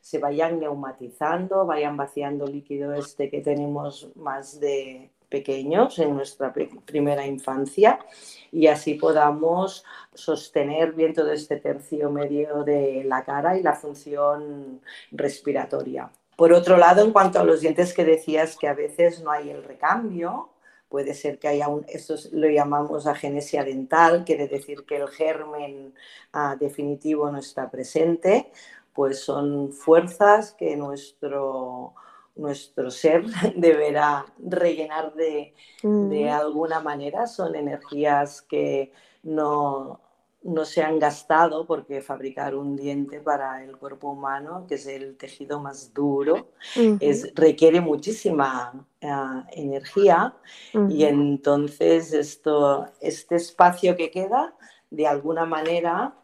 [0.00, 7.26] se vayan neumatizando, vayan vaciando líquido este que tenemos más de pequeños en nuestra primera
[7.26, 7.98] infancia
[8.52, 14.80] y así podamos sostener bien todo este tercio medio de la cara y la función
[15.10, 16.08] respiratoria.
[16.36, 19.50] Por otro lado, en cuanto a los dientes que decías que a veces no hay
[19.50, 20.50] el recambio,
[20.88, 25.94] puede ser que haya un, esto lo llamamos agenesia dental, quiere decir que el germen
[26.32, 28.52] ah, definitivo no está presente,
[28.92, 31.94] pues son fuerzas que nuestro
[32.36, 33.24] nuestro ser
[33.56, 37.26] deberá rellenar de, de, alguna manera.
[37.26, 38.92] Son energías que
[39.22, 40.00] no,
[40.42, 45.16] no, se han gastado porque fabricar un diente para el cuerpo humano, que es el
[45.16, 46.48] tejido más duro,
[47.00, 49.08] es, requiere muchísima eh,
[49.52, 50.34] energía.
[50.88, 54.54] Y entonces esto, este espacio que queda,
[54.90, 56.14] de alguna manera,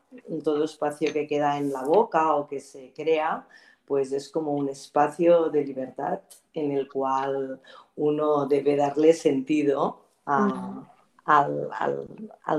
[0.43, 3.47] todo espacio que queda en la boca o que se crea,
[3.91, 6.21] pues es como un espacio de libertad
[6.55, 7.61] en el cual
[7.97, 10.87] uno debe darle sentido al,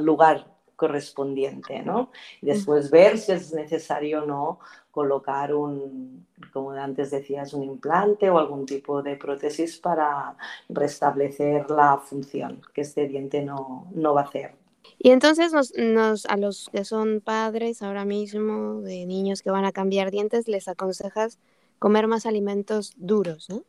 [0.04, 2.12] lugar correspondiente, ¿no?
[2.42, 4.60] Y después ver si es necesario o no
[4.92, 10.36] colocar un, como antes decías, un implante o algún tipo de prótesis para
[10.68, 14.61] restablecer la función que este diente no, no va a hacer.
[14.98, 19.72] Y entonces nos, a los que son padres ahora mismo de niños que van a
[19.72, 21.40] cambiar dientes, les aconsejas
[21.80, 23.64] comer más alimentos duros, ¿no?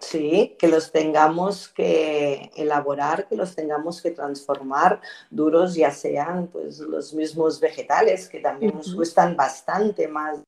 [0.00, 6.80] Sí, que los tengamos que elaborar, que los tengamos que transformar duros, ya sean pues
[6.80, 10.42] los mismos vegetales, que también nos cuestan bastante más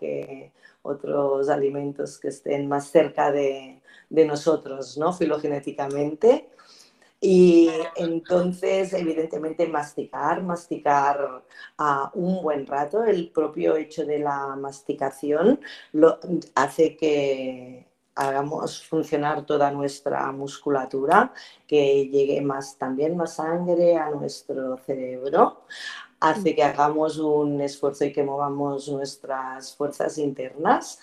[0.00, 0.52] que
[0.82, 5.12] otros alimentos que estén más cerca de, de nosotros, ¿no?
[5.12, 6.48] Filogenéticamente.
[7.20, 11.42] Y entonces, evidentemente, masticar, masticar
[11.76, 15.60] a un buen rato, el propio hecho de la masticación
[15.92, 16.20] lo,
[16.54, 21.32] hace que hagamos funcionar toda nuestra musculatura,
[21.66, 25.64] que llegue más también más sangre a nuestro cerebro,
[26.20, 31.00] hace que hagamos un esfuerzo y que movamos nuestras fuerzas internas.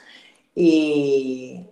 [0.54, 1.68] Y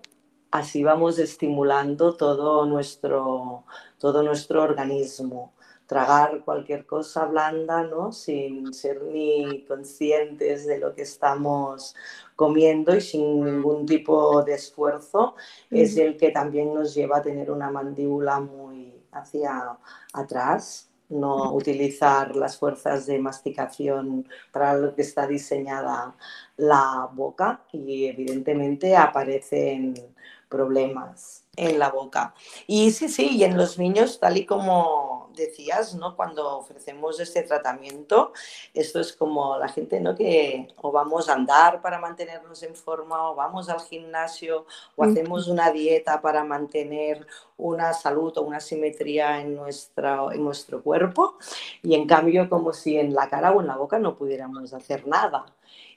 [0.53, 3.63] así vamos estimulando todo nuestro,
[3.97, 5.51] todo nuestro organismo
[5.87, 8.11] tragar cualquier cosa blanda, ¿no?
[8.11, 11.95] Sin ser ni conscientes de lo que estamos
[12.35, 15.35] comiendo y sin ningún tipo de esfuerzo,
[15.71, 19.77] es el que también nos lleva a tener una mandíbula muy hacia
[20.13, 26.15] atrás, no utilizar las fuerzas de masticación para lo que está diseñada
[26.57, 30.12] la boca y evidentemente aparecen
[30.53, 32.33] problemas en la boca.
[32.67, 36.15] Y sí, sí, y en los niños, tal y como decías, ¿no?
[36.15, 38.33] Cuando ofrecemos este tratamiento,
[38.73, 40.15] esto es como la gente, ¿no?
[40.15, 45.47] Que o vamos a andar para mantenernos en forma, o vamos al gimnasio, o hacemos
[45.47, 47.25] una dieta para mantener
[47.57, 51.37] una salud o una simetría en, nuestra, en nuestro cuerpo,
[51.81, 55.07] y en cambio como si en la cara o en la boca no pudiéramos hacer
[55.07, 55.45] nada.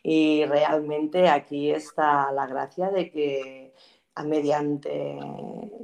[0.03, 3.73] Y realmente aquí está la gracia de que
[4.25, 5.19] mediante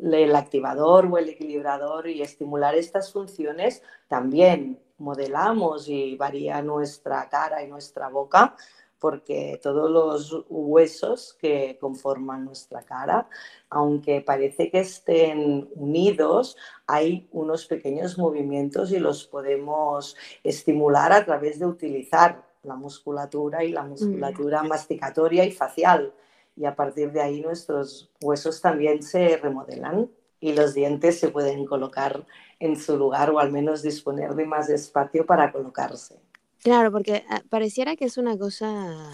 [0.02, 7.62] el activador o el equilibrador y estimular estas funciones, también modelamos y varía nuestra cara
[7.62, 8.56] y nuestra boca,
[8.98, 13.28] porque todos los huesos que conforman nuestra cara,
[13.68, 16.56] aunque parece que estén unidos,
[16.86, 23.72] hay unos pequeños movimientos y los podemos estimular a través de utilizar la musculatura y
[23.72, 26.12] la musculatura masticatoria y facial
[26.56, 31.64] y a partir de ahí nuestros huesos también se remodelan y los dientes se pueden
[31.66, 32.26] colocar
[32.58, 36.16] en su lugar o al menos disponer de más espacio para colocarse.
[36.62, 39.10] Claro, porque ah, pareciera que es una cosa,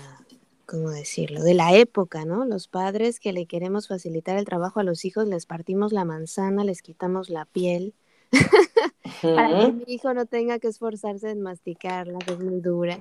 [0.66, 2.44] ¿cómo decirlo?, de la época, ¿no?
[2.44, 6.64] Los padres que le queremos facilitar el trabajo a los hijos, les partimos la manzana,
[6.64, 7.94] les quitamos la piel.
[9.22, 12.98] para que mi hijo no tenga que esforzarse en masticarla, que es muy dura.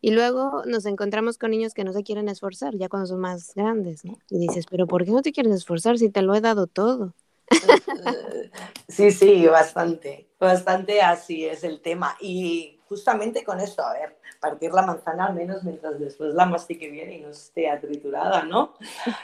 [0.00, 3.54] Y luego nos encontramos con niños que no se quieren esforzar, ya cuando son más
[3.54, 4.16] grandes, ¿no?
[4.30, 7.14] Y dices, pero ¿por qué no te quieres esforzar si te lo he dado todo?
[8.88, 12.16] Sí, sí, bastante, bastante así es el tema.
[12.20, 16.90] Y justamente con esto, a ver, partir la manzana al menos mientras después la mastique
[16.90, 18.74] bien y no esté triturada, ¿no?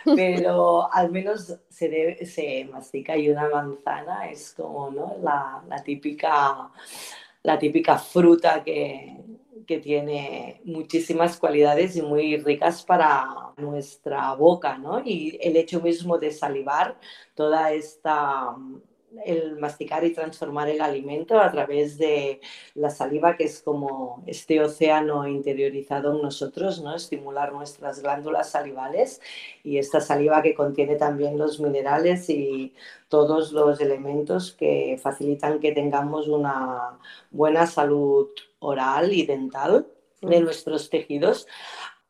[0.04, 5.16] Pero al menos se, se mastica y una manzana es como, ¿no?
[5.22, 6.70] La, la típica,
[7.42, 9.16] la típica fruta que,
[9.66, 15.02] que tiene muchísimas cualidades y muy ricas para nuestra boca, ¿no?
[15.04, 16.98] Y el hecho mismo de salivar,
[17.34, 18.56] toda esta
[19.24, 22.40] el masticar y transformar el alimento a través de
[22.74, 26.94] la saliva, que es como este océano interiorizado en nosotros, ¿no?
[26.94, 29.20] estimular nuestras glándulas salivales
[29.62, 32.74] y esta saliva que contiene también los minerales y
[33.08, 36.98] todos los elementos que facilitan que tengamos una
[37.30, 38.28] buena salud
[38.64, 39.86] oral y dental
[40.20, 41.46] de nuestros tejidos.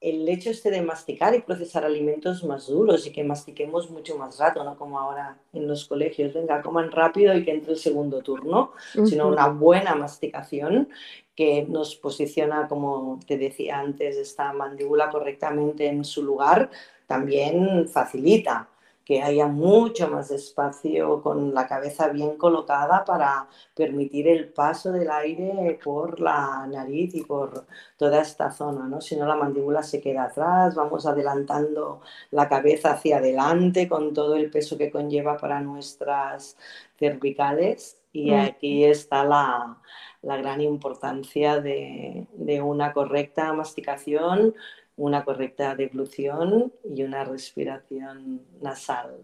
[0.00, 4.38] El hecho este de masticar y procesar alimentos más duros y que mastiquemos mucho más
[4.38, 8.20] rato, no como ahora en los colegios, venga, coman rápido y que entre el segundo
[8.20, 8.72] turno,
[9.06, 10.90] sino una buena masticación
[11.34, 16.70] que nos posiciona, como te decía antes, esta mandíbula correctamente en su lugar,
[17.06, 18.68] también facilita
[19.04, 25.10] que haya mucho más espacio con la cabeza bien colocada para permitir el paso del
[25.10, 27.66] aire por la nariz y por
[27.98, 29.00] toda esta zona, ¿no?
[29.00, 32.00] Si no, la mandíbula se queda atrás, vamos adelantando
[32.30, 36.56] la cabeza hacia adelante con todo el peso que conlleva para nuestras
[36.98, 38.40] cervicales y mm.
[38.40, 39.76] aquí está la,
[40.22, 44.54] gran importancia de, de una correcta masticación,
[44.96, 49.20] una correcta deglución y una respiración nasal.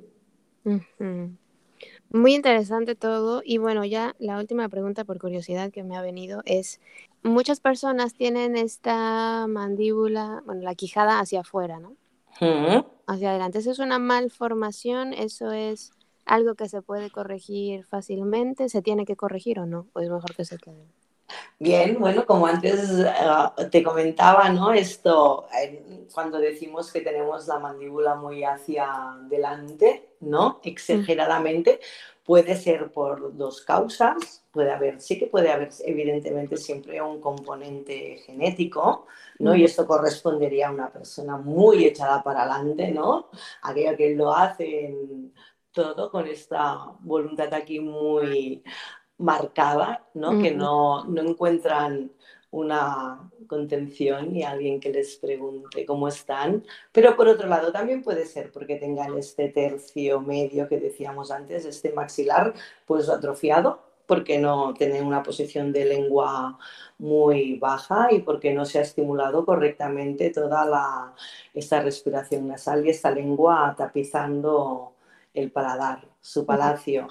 [2.10, 3.42] Muy interesante todo.
[3.44, 6.80] Y bueno, ya la última pregunta por curiosidad que me ha venido es,
[7.22, 11.96] muchas personas tienen esta mandíbula, bueno, la quijada hacia afuera, ¿no?
[13.06, 13.58] Hacia adelante.
[13.58, 15.14] ¿Eso es una malformación?
[15.14, 15.92] ¿Eso es
[16.24, 18.68] algo que se puede corregir fácilmente?
[18.68, 19.86] ¿Se tiene que corregir o no?
[19.92, 20.86] ¿O es mejor que se quede?
[21.58, 24.72] Bien, bueno, como antes eh, te comentaba, ¿no?
[24.72, 25.46] Esto,
[26.12, 30.60] cuando decimos que tenemos la mandíbula muy hacia delante, ¿no?
[30.64, 31.80] Exageradamente,
[32.24, 38.18] puede ser por dos causas, puede haber, sí que puede haber evidentemente siempre un componente
[38.24, 39.06] genético,
[39.38, 39.54] ¿no?
[39.54, 43.30] Y esto correspondería a una persona muy echada para adelante, ¿no?
[43.62, 44.94] Aquella que lo hace
[45.72, 48.62] todo con esta voluntad aquí muy
[49.20, 50.40] marcada, ¿no?
[50.42, 52.10] que no, no encuentran
[52.50, 56.64] una contención y alguien que les pregunte cómo están.
[56.92, 61.64] Pero por otro lado también puede ser porque tengan este tercio medio que decíamos antes,
[61.64, 62.54] este maxilar
[62.86, 66.58] pues atrofiado, porque no tienen una posición de lengua
[66.98, 71.14] muy baja y porque no se ha estimulado correctamente toda la,
[71.54, 74.94] esta respiración nasal y esta lengua tapizando
[75.32, 77.08] el paladar, su palacio.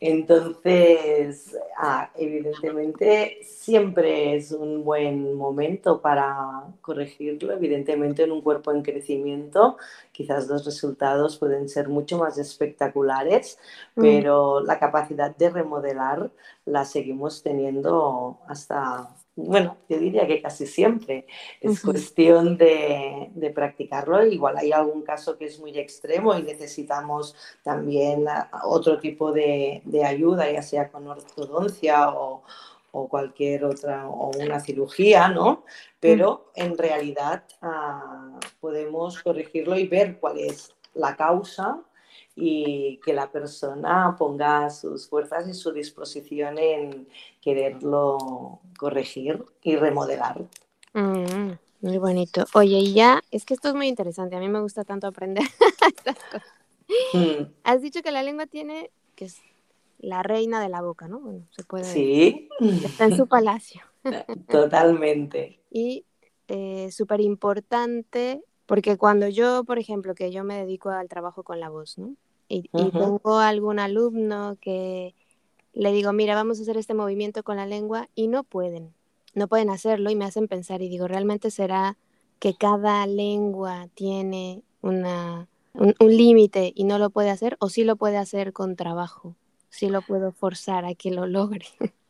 [0.00, 7.52] Entonces, ah, evidentemente, siempre es un buen momento para corregirlo.
[7.52, 9.78] Evidentemente, en un cuerpo en crecimiento,
[10.12, 13.58] quizás los resultados pueden ser mucho más espectaculares,
[13.94, 14.00] mm.
[14.02, 16.30] pero la capacidad de remodelar
[16.66, 21.26] la seguimos teniendo hasta bueno, yo diría que casi siempre.
[21.60, 24.24] Es cuestión de, practicarlo.
[24.24, 28.26] Igual hay algún caso que es muy extremo y necesitamos también
[28.64, 32.42] otro tipo de, ayuda, ya sea con ortodoncia o,
[33.08, 35.64] cualquier otra, o una cirugía, ¿no?
[35.98, 41.82] Pero en realidad ah, podemos corregirlo y ver cuál es la causa
[42.36, 47.08] y que la persona ponga sus fuerzas y su disposición en
[47.40, 50.44] quererlo corregir y remodelar.
[50.94, 52.44] Mm, muy bonito.
[52.54, 55.44] Oye, y ya, es que esto es muy interesante, a mí me gusta tanto aprender
[55.86, 56.42] estas cosas.
[57.12, 57.52] Mm.
[57.62, 59.38] Has dicho que la lengua tiene, que es
[59.98, 61.20] la reina de la boca, ¿no?
[61.20, 62.48] Bueno, se puede Sí.
[62.84, 63.82] Está en su palacio.
[64.50, 65.60] Totalmente.
[65.70, 66.04] y
[66.46, 71.60] eh, súper importante, porque cuando yo, por ejemplo, que yo me dedico al trabajo con
[71.60, 72.14] la voz, ¿no?
[72.48, 75.14] y, tengo algún alumno que
[75.72, 78.94] le digo, mira, vamos a hacer este movimiento con la lengua y no pueden,
[79.34, 81.96] no pueden hacerlo y me hacen pensar y digo, ¿realmente será
[82.38, 87.84] que cada lengua tiene una, un, un límite y no lo puede hacer o sí
[87.84, 89.34] lo puede hacer con trabajo?
[89.74, 91.66] Sí lo puedo forzar a que lo logre.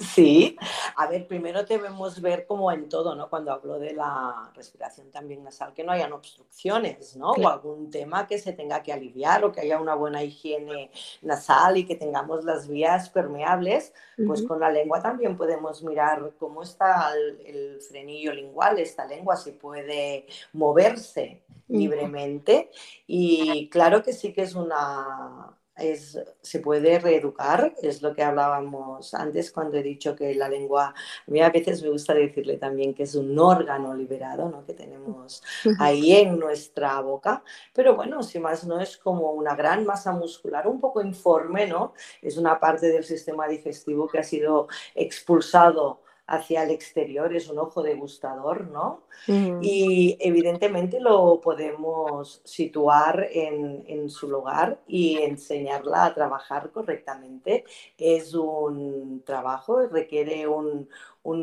[0.00, 0.56] Sí,
[0.96, 3.30] a ver, primero debemos ver como en todo, ¿no?
[3.30, 7.30] Cuando hablo de la respiración también nasal, que no hayan obstrucciones, ¿no?
[7.30, 10.90] O algún tema que se tenga que aliviar o que haya una buena higiene
[11.22, 13.94] nasal y que tengamos las vías permeables,
[14.26, 19.52] pues con la lengua también podemos mirar cómo está el, frenillo lingual, esta lengua si
[19.52, 22.70] puede moverse libremente
[23.06, 29.14] y claro que sí que es una es, se puede reeducar, es lo que hablábamos
[29.14, 32.94] antes cuando he dicho que la lengua, a mí a veces me gusta decirle también
[32.94, 34.64] que es un órgano liberado, ¿no?
[34.64, 35.42] que tenemos
[35.78, 40.66] ahí en nuestra boca, pero bueno, si más no es como una gran masa muscular,
[40.66, 41.92] un poco informe, ¿no?
[42.22, 47.58] es una parte del sistema digestivo que ha sido expulsado hacia el exterior, es un
[47.58, 49.00] ojo degustador, ¿no?
[49.26, 57.64] Y evidentemente lo podemos situar en, su lugar y enseñarla a trabajar correctamente.
[57.96, 60.88] Es un trabajo, requiere un,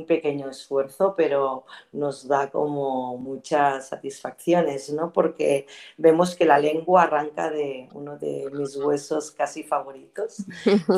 [0.08, 5.14] pequeño esfuerzo, pero nos da como muchas satisfacciones, ¿no?
[5.14, 5.68] Porque
[5.98, 10.44] vemos que la lengua arranca de uno de mis huesos casi favoritos,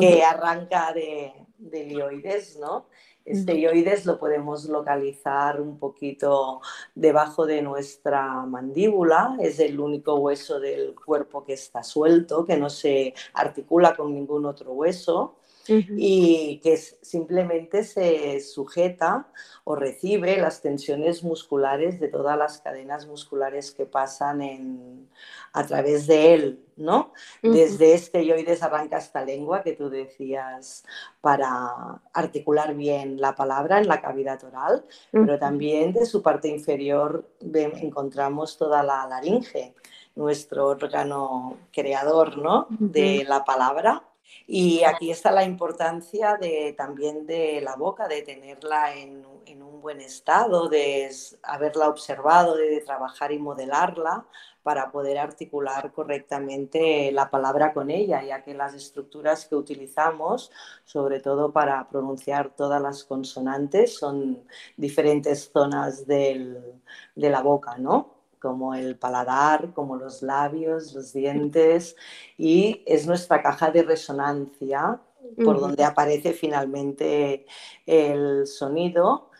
[0.00, 2.86] que arranca de, de lioides, ¿no?
[3.28, 6.60] Esteroides lo podemos localizar un poquito
[6.94, 12.70] debajo de nuestra mandíbula, es el único hueso del cuerpo que está suelto, que no
[12.70, 15.37] se articula con ningún otro hueso
[15.68, 19.28] y que simplemente se sujeta
[19.64, 25.08] o recibe las tensiones musculares de todas las cadenas musculares que pasan en,
[25.52, 27.12] a través de él, ¿no?
[27.42, 30.84] Desde este yoides arranca esta lengua que tú decías
[31.20, 37.28] para articular bien la palabra en la cavidad oral, pero también de su parte inferior
[37.42, 39.74] encontramos toda la laringe,
[40.14, 42.66] nuestro órgano creador, ¿no?
[42.70, 44.07] De la palabra
[44.46, 50.00] y aquí está la importancia de, también de la boca, de tenerla en, un buen
[50.00, 51.10] estado, de
[51.42, 54.26] haberla observado, de trabajar y modelarla
[54.62, 60.50] para poder articular correctamente la palabra con ella, ya que las estructuras que utilizamos,
[60.84, 64.44] sobre todo para pronunciar todas las consonantes, son
[64.76, 66.80] diferentes zonas de
[67.14, 68.17] la boca, ¿no?
[68.40, 71.96] Como el paladar, como los labios, los dientes,
[72.36, 75.00] y es nuestra caja de resonancia
[75.44, 77.46] por donde aparece finalmente
[77.86, 79.30] el sonido.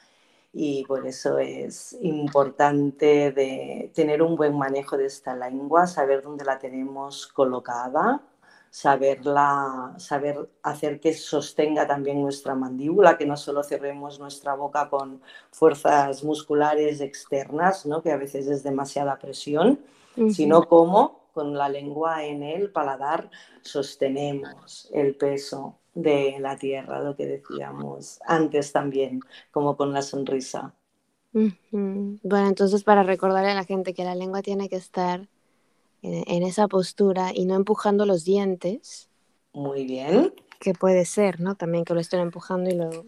[0.53, 6.45] Y por eso es importante de tener un buen manejo de esta lengua, saber dónde
[6.45, 8.23] la tenemos colocada,
[8.71, 15.21] saberla, saber hacer que sostenga también nuestra mandíbula, que no solo cerremos nuestra boca con
[15.51, 18.03] fuerzas musculares externas, ¿no?
[18.03, 19.81] que a veces es demasiada presión,
[20.31, 23.31] sino como con la lengua en el paladar
[23.63, 29.21] sostenemos el peso de la tierra, lo que decíamos antes también,
[29.53, 30.75] como con la sonrisa.
[31.33, 35.29] Bueno, entonces para recordarle a la gente que la lengua tiene que estar
[36.03, 39.09] en, esa postura y no empujando los dientes.
[39.53, 40.35] Muy bien.
[40.61, 41.55] Que puede ser, ¿no?
[41.55, 43.05] También que lo estén empujando y luego...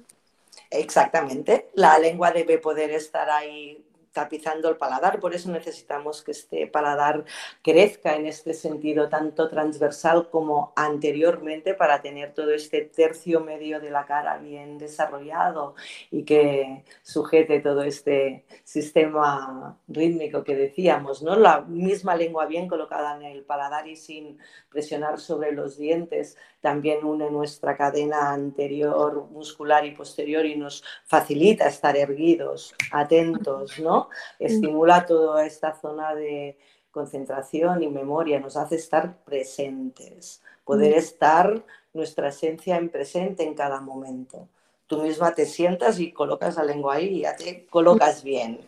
[0.70, 1.68] Exactamente.
[1.74, 7.24] La lengua debe poder estar ahí tapizando el paladar, por eso necesitamos que este paladar
[7.62, 13.90] crezca en este sentido tanto transversal como anteriormente para tener todo este tercio medio de
[13.90, 15.74] la cara bien desarrollado
[16.10, 21.36] y que sujete todo este sistema rítmico que decíamos, ¿no?
[21.36, 24.38] La misma lengua bien colocada en el paladar y sin
[24.68, 31.66] presionar sobre los dientes también une nuestra cadena anterior muscular y posterior y nos facilita
[31.66, 34.08] estar erguidos, atentos, ¿no?
[34.38, 36.58] Estimula toda esta zona de
[36.90, 43.80] concentración y memoria, nos hace estar presentes, poder estar nuestra esencia en presente en cada
[43.80, 44.48] momento.
[44.86, 48.60] Tú misma te sientas y colocas la lengua ahí y ya te colocas bien.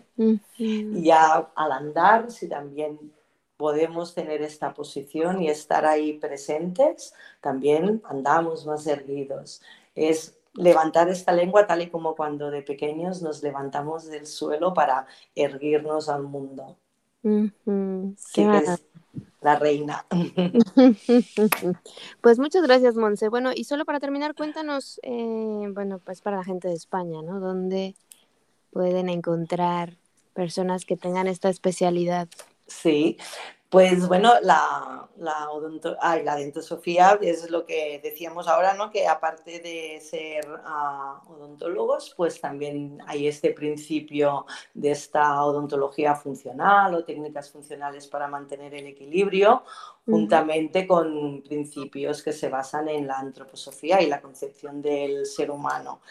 [0.56, 3.12] Y ya al andar, si también
[3.56, 9.62] podemos tener esta posición y estar ahí presentes, también andamos más erguidos.
[9.94, 15.06] Es levantar esta lengua tal y como cuando de pequeños nos levantamos del suelo para
[15.34, 16.76] erguirnos al mundo.
[17.22, 18.84] Sí, es
[19.40, 20.06] la reina.
[22.20, 23.28] Pues muchas gracias, Monse.
[23.28, 27.40] Bueno, y solo para terminar, cuéntanos, eh, bueno, pues para la gente de España, ¿no?
[27.40, 27.96] ¿Dónde
[28.70, 29.96] pueden encontrar
[30.34, 32.28] personas que tengan esta especialidad?
[32.66, 33.18] Sí,
[33.72, 38.90] pues bueno, la, la, odonto, la dentosofía es lo que decíamos ahora, ¿no?
[38.90, 44.44] Que aparte de ser uh, odontólogos, pues también hay este principio
[44.74, 49.64] de esta odontología funcional o técnicas funcionales para mantener el equilibrio,
[50.04, 56.02] juntamente con principios que se basan en la antroposofía y la concepción del ser humano.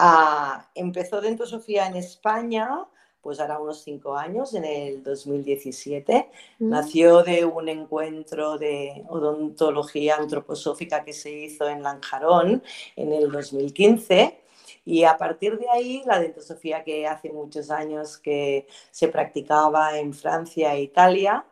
[0.00, 2.84] Uh, empezó dentosofía en España
[3.26, 6.30] pues hará unos cinco años, en el 2017.
[6.60, 6.68] Mm.
[6.68, 12.62] Nació de un encuentro de odontología antroposófica que se hizo en Lanjarón
[12.94, 14.38] en el 2015.
[14.84, 20.14] Y a partir de ahí, la dentosofía que hace muchos años que se practicaba en
[20.14, 21.44] Francia e Italia,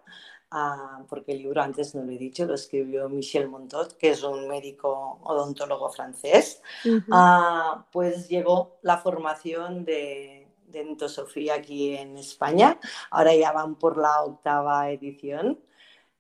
[0.53, 4.22] ah, porque el libro antes no lo he dicho, lo escribió Michel Montot, que es
[4.22, 6.62] un médico odontólogo francés,
[7.11, 10.44] ah, pues llegó la formación de
[10.75, 12.79] Dentosofía aquí en España.
[13.11, 15.61] Ahora ya van por la octava edición.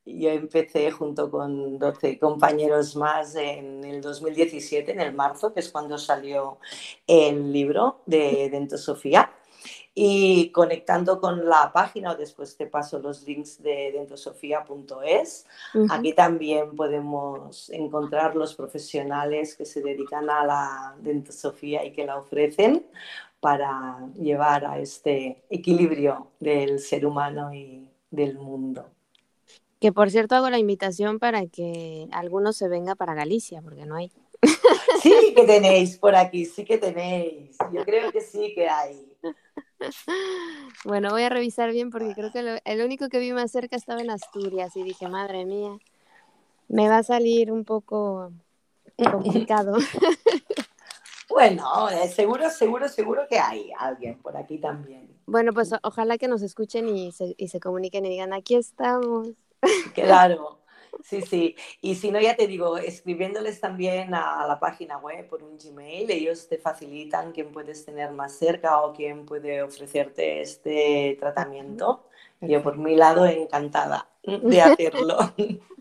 [0.06, 5.70] Yo empecé junto con 12 compañeros más en el 2017, en el marzo, que es
[5.70, 6.58] cuando salió
[7.06, 9.32] el libro de Dentosofía.
[9.96, 15.46] Y conectando con la página, o después te paso los links de dentosofía.es,
[15.88, 22.18] aquí también podemos encontrar los profesionales que se dedican a la dentosofía y que la
[22.18, 22.84] ofrecen
[23.44, 28.86] para llevar a este equilibrio del ser humano y del mundo.
[29.78, 33.96] Que por cierto hago la invitación para que algunos se venga para Galicia, porque no
[33.96, 34.10] hay.
[35.02, 37.54] Sí que tenéis por aquí, sí que tenéis.
[37.70, 39.14] Yo creo que sí que hay.
[40.86, 44.00] Bueno, voy a revisar bien porque creo que el único que vi más cerca estaba
[44.00, 45.76] en Asturias y dije, madre mía,
[46.68, 48.32] me va a salir un poco
[48.96, 49.76] complicado.
[51.28, 55.08] Bueno, eh, seguro, seguro, seguro que hay alguien por aquí también.
[55.26, 59.28] Bueno, pues ojalá que nos escuchen y se, y se comuniquen y digan, aquí estamos.
[59.94, 60.60] Claro,
[61.02, 61.56] sí, sí.
[61.80, 66.10] Y si no, ya te digo, escribiéndoles también a la página web por un Gmail,
[66.10, 72.04] ellos te facilitan quién puedes tener más cerca o quién puede ofrecerte este tratamiento.
[72.42, 75.18] Yo por mi lado encantada de hacerlo.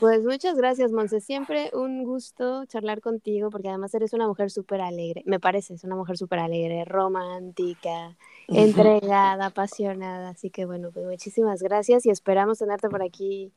[0.00, 1.20] Pues muchas gracias, Monse.
[1.20, 5.22] Siempre un gusto charlar contigo, porque además eres una mujer súper alegre.
[5.26, 8.16] Me pareces una mujer súper alegre, romántica,
[8.48, 10.30] entregada, apasionada.
[10.30, 13.52] Así que bueno, pues muchísimas gracias y esperamos tenerte por aquí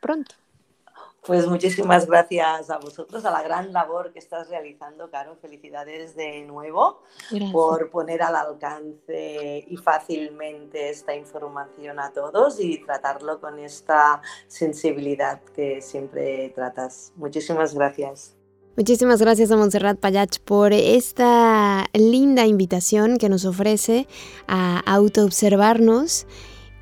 [0.00, 0.34] pronto.
[1.26, 5.36] Pues muchísimas gracias a vosotros, a la gran labor que estás realizando, Caro.
[5.42, 7.02] Felicidades de nuevo
[7.50, 15.40] por poner al alcance y fácilmente esta información a todos y tratarlo con esta sensibilidad
[15.54, 17.12] que siempre tratas.
[17.16, 18.36] Muchísimas gracias.
[18.76, 24.06] Muchísimas gracias a Montserrat Payach por esta linda invitación que nos ofrece
[24.46, 26.26] a autoobservarnos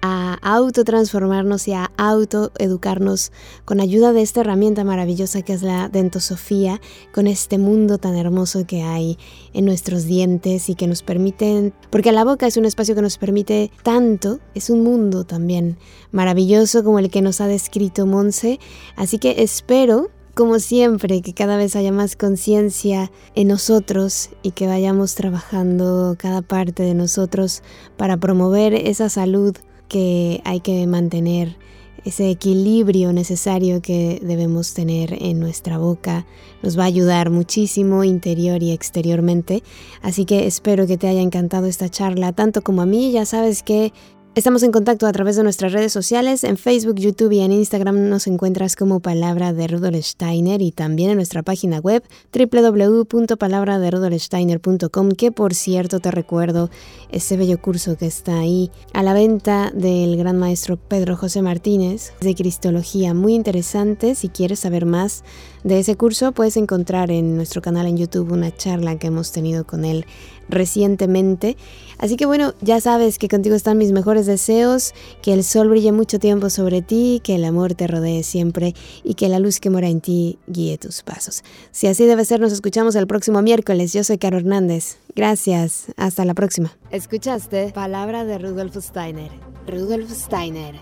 [0.06, 3.32] a autotransformarnos y a autoeducarnos
[3.64, 6.78] con ayuda de esta herramienta maravillosa que es la dentosofía,
[7.10, 9.16] con este mundo tan hermoso que hay
[9.54, 13.16] en nuestros dientes y que nos permiten, porque la boca es un espacio que nos
[13.16, 15.78] permite tanto, es un mundo también
[16.12, 18.60] maravilloso como el que nos ha descrito Monse,
[18.96, 24.66] así que espero como siempre, que cada vez haya más conciencia en nosotros y que
[24.66, 27.62] vayamos trabajando cada parte de nosotros
[27.96, 29.56] para promover esa salud
[29.88, 31.56] que hay que mantener
[32.04, 36.26] ese equilibrio necesario que debemos tener en nuestra boca
[36.62, 39.62] nos va a ayudar muchísimo interior y exteriormente.
[40.02, 43.12] Así que espero que te haya encantado esta charla tanto como a mí.
[43.12, 43.92] Ya sabes que
[44.36, 46.42] Estamos en contacto a través de nuestras redes sociales.
[46.42, 51.10] En Facebook, YouTube y en Instagram nos encuentras como Palabra de Rudolf Steiner y también
[51.10, 56.68] en nuestra página web www.palabraderudolfsteiner.com que por cierto te recuerdo
[57.12, 62.12] ese bello curso que está ahí a la venta del gran maestro Pedro José Martínez
[62.20, 63.14] de Cristología.
[63.14, 64.16] Muy interesante.
[64.16, 65.22] Si quieres saber más
[65.62, 69.64] de ese curso puedes encontrar en nuestro canal en YouTube una charla que hemos tenido
[69.64, 70.06] con él
[70.48, 71.56] recientemente.
[71.98, 74.92] Así que bueno, ya sabes que contigo están mis mejores deseos,
[75.22, 79.14] que el sol brille mucho tiempo sobre ti, que el amor te rodee siempre y
[79.14, 81.42] que la luz que mora en ti guíe tus pasos.
[81.70, 83.92] Si así debe ser, nos escuchamos el próximo miércoles.
[83.92, 84.98] Yo soy Caro Hernández.
[85.14, 85.86] Gracias.
[85.96, 86.76] Hasta la próxima.
[86.90, 89.30] Escuchaste Palabra de Rudolf Steiner.
[89.66, 90.74] Rudolf Steiner.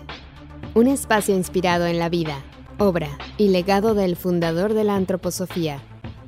[0.75, 2.43] Un espacio inspirado en la vida,
[2.79, 5.83] obra y legado del fundador de la antroposofía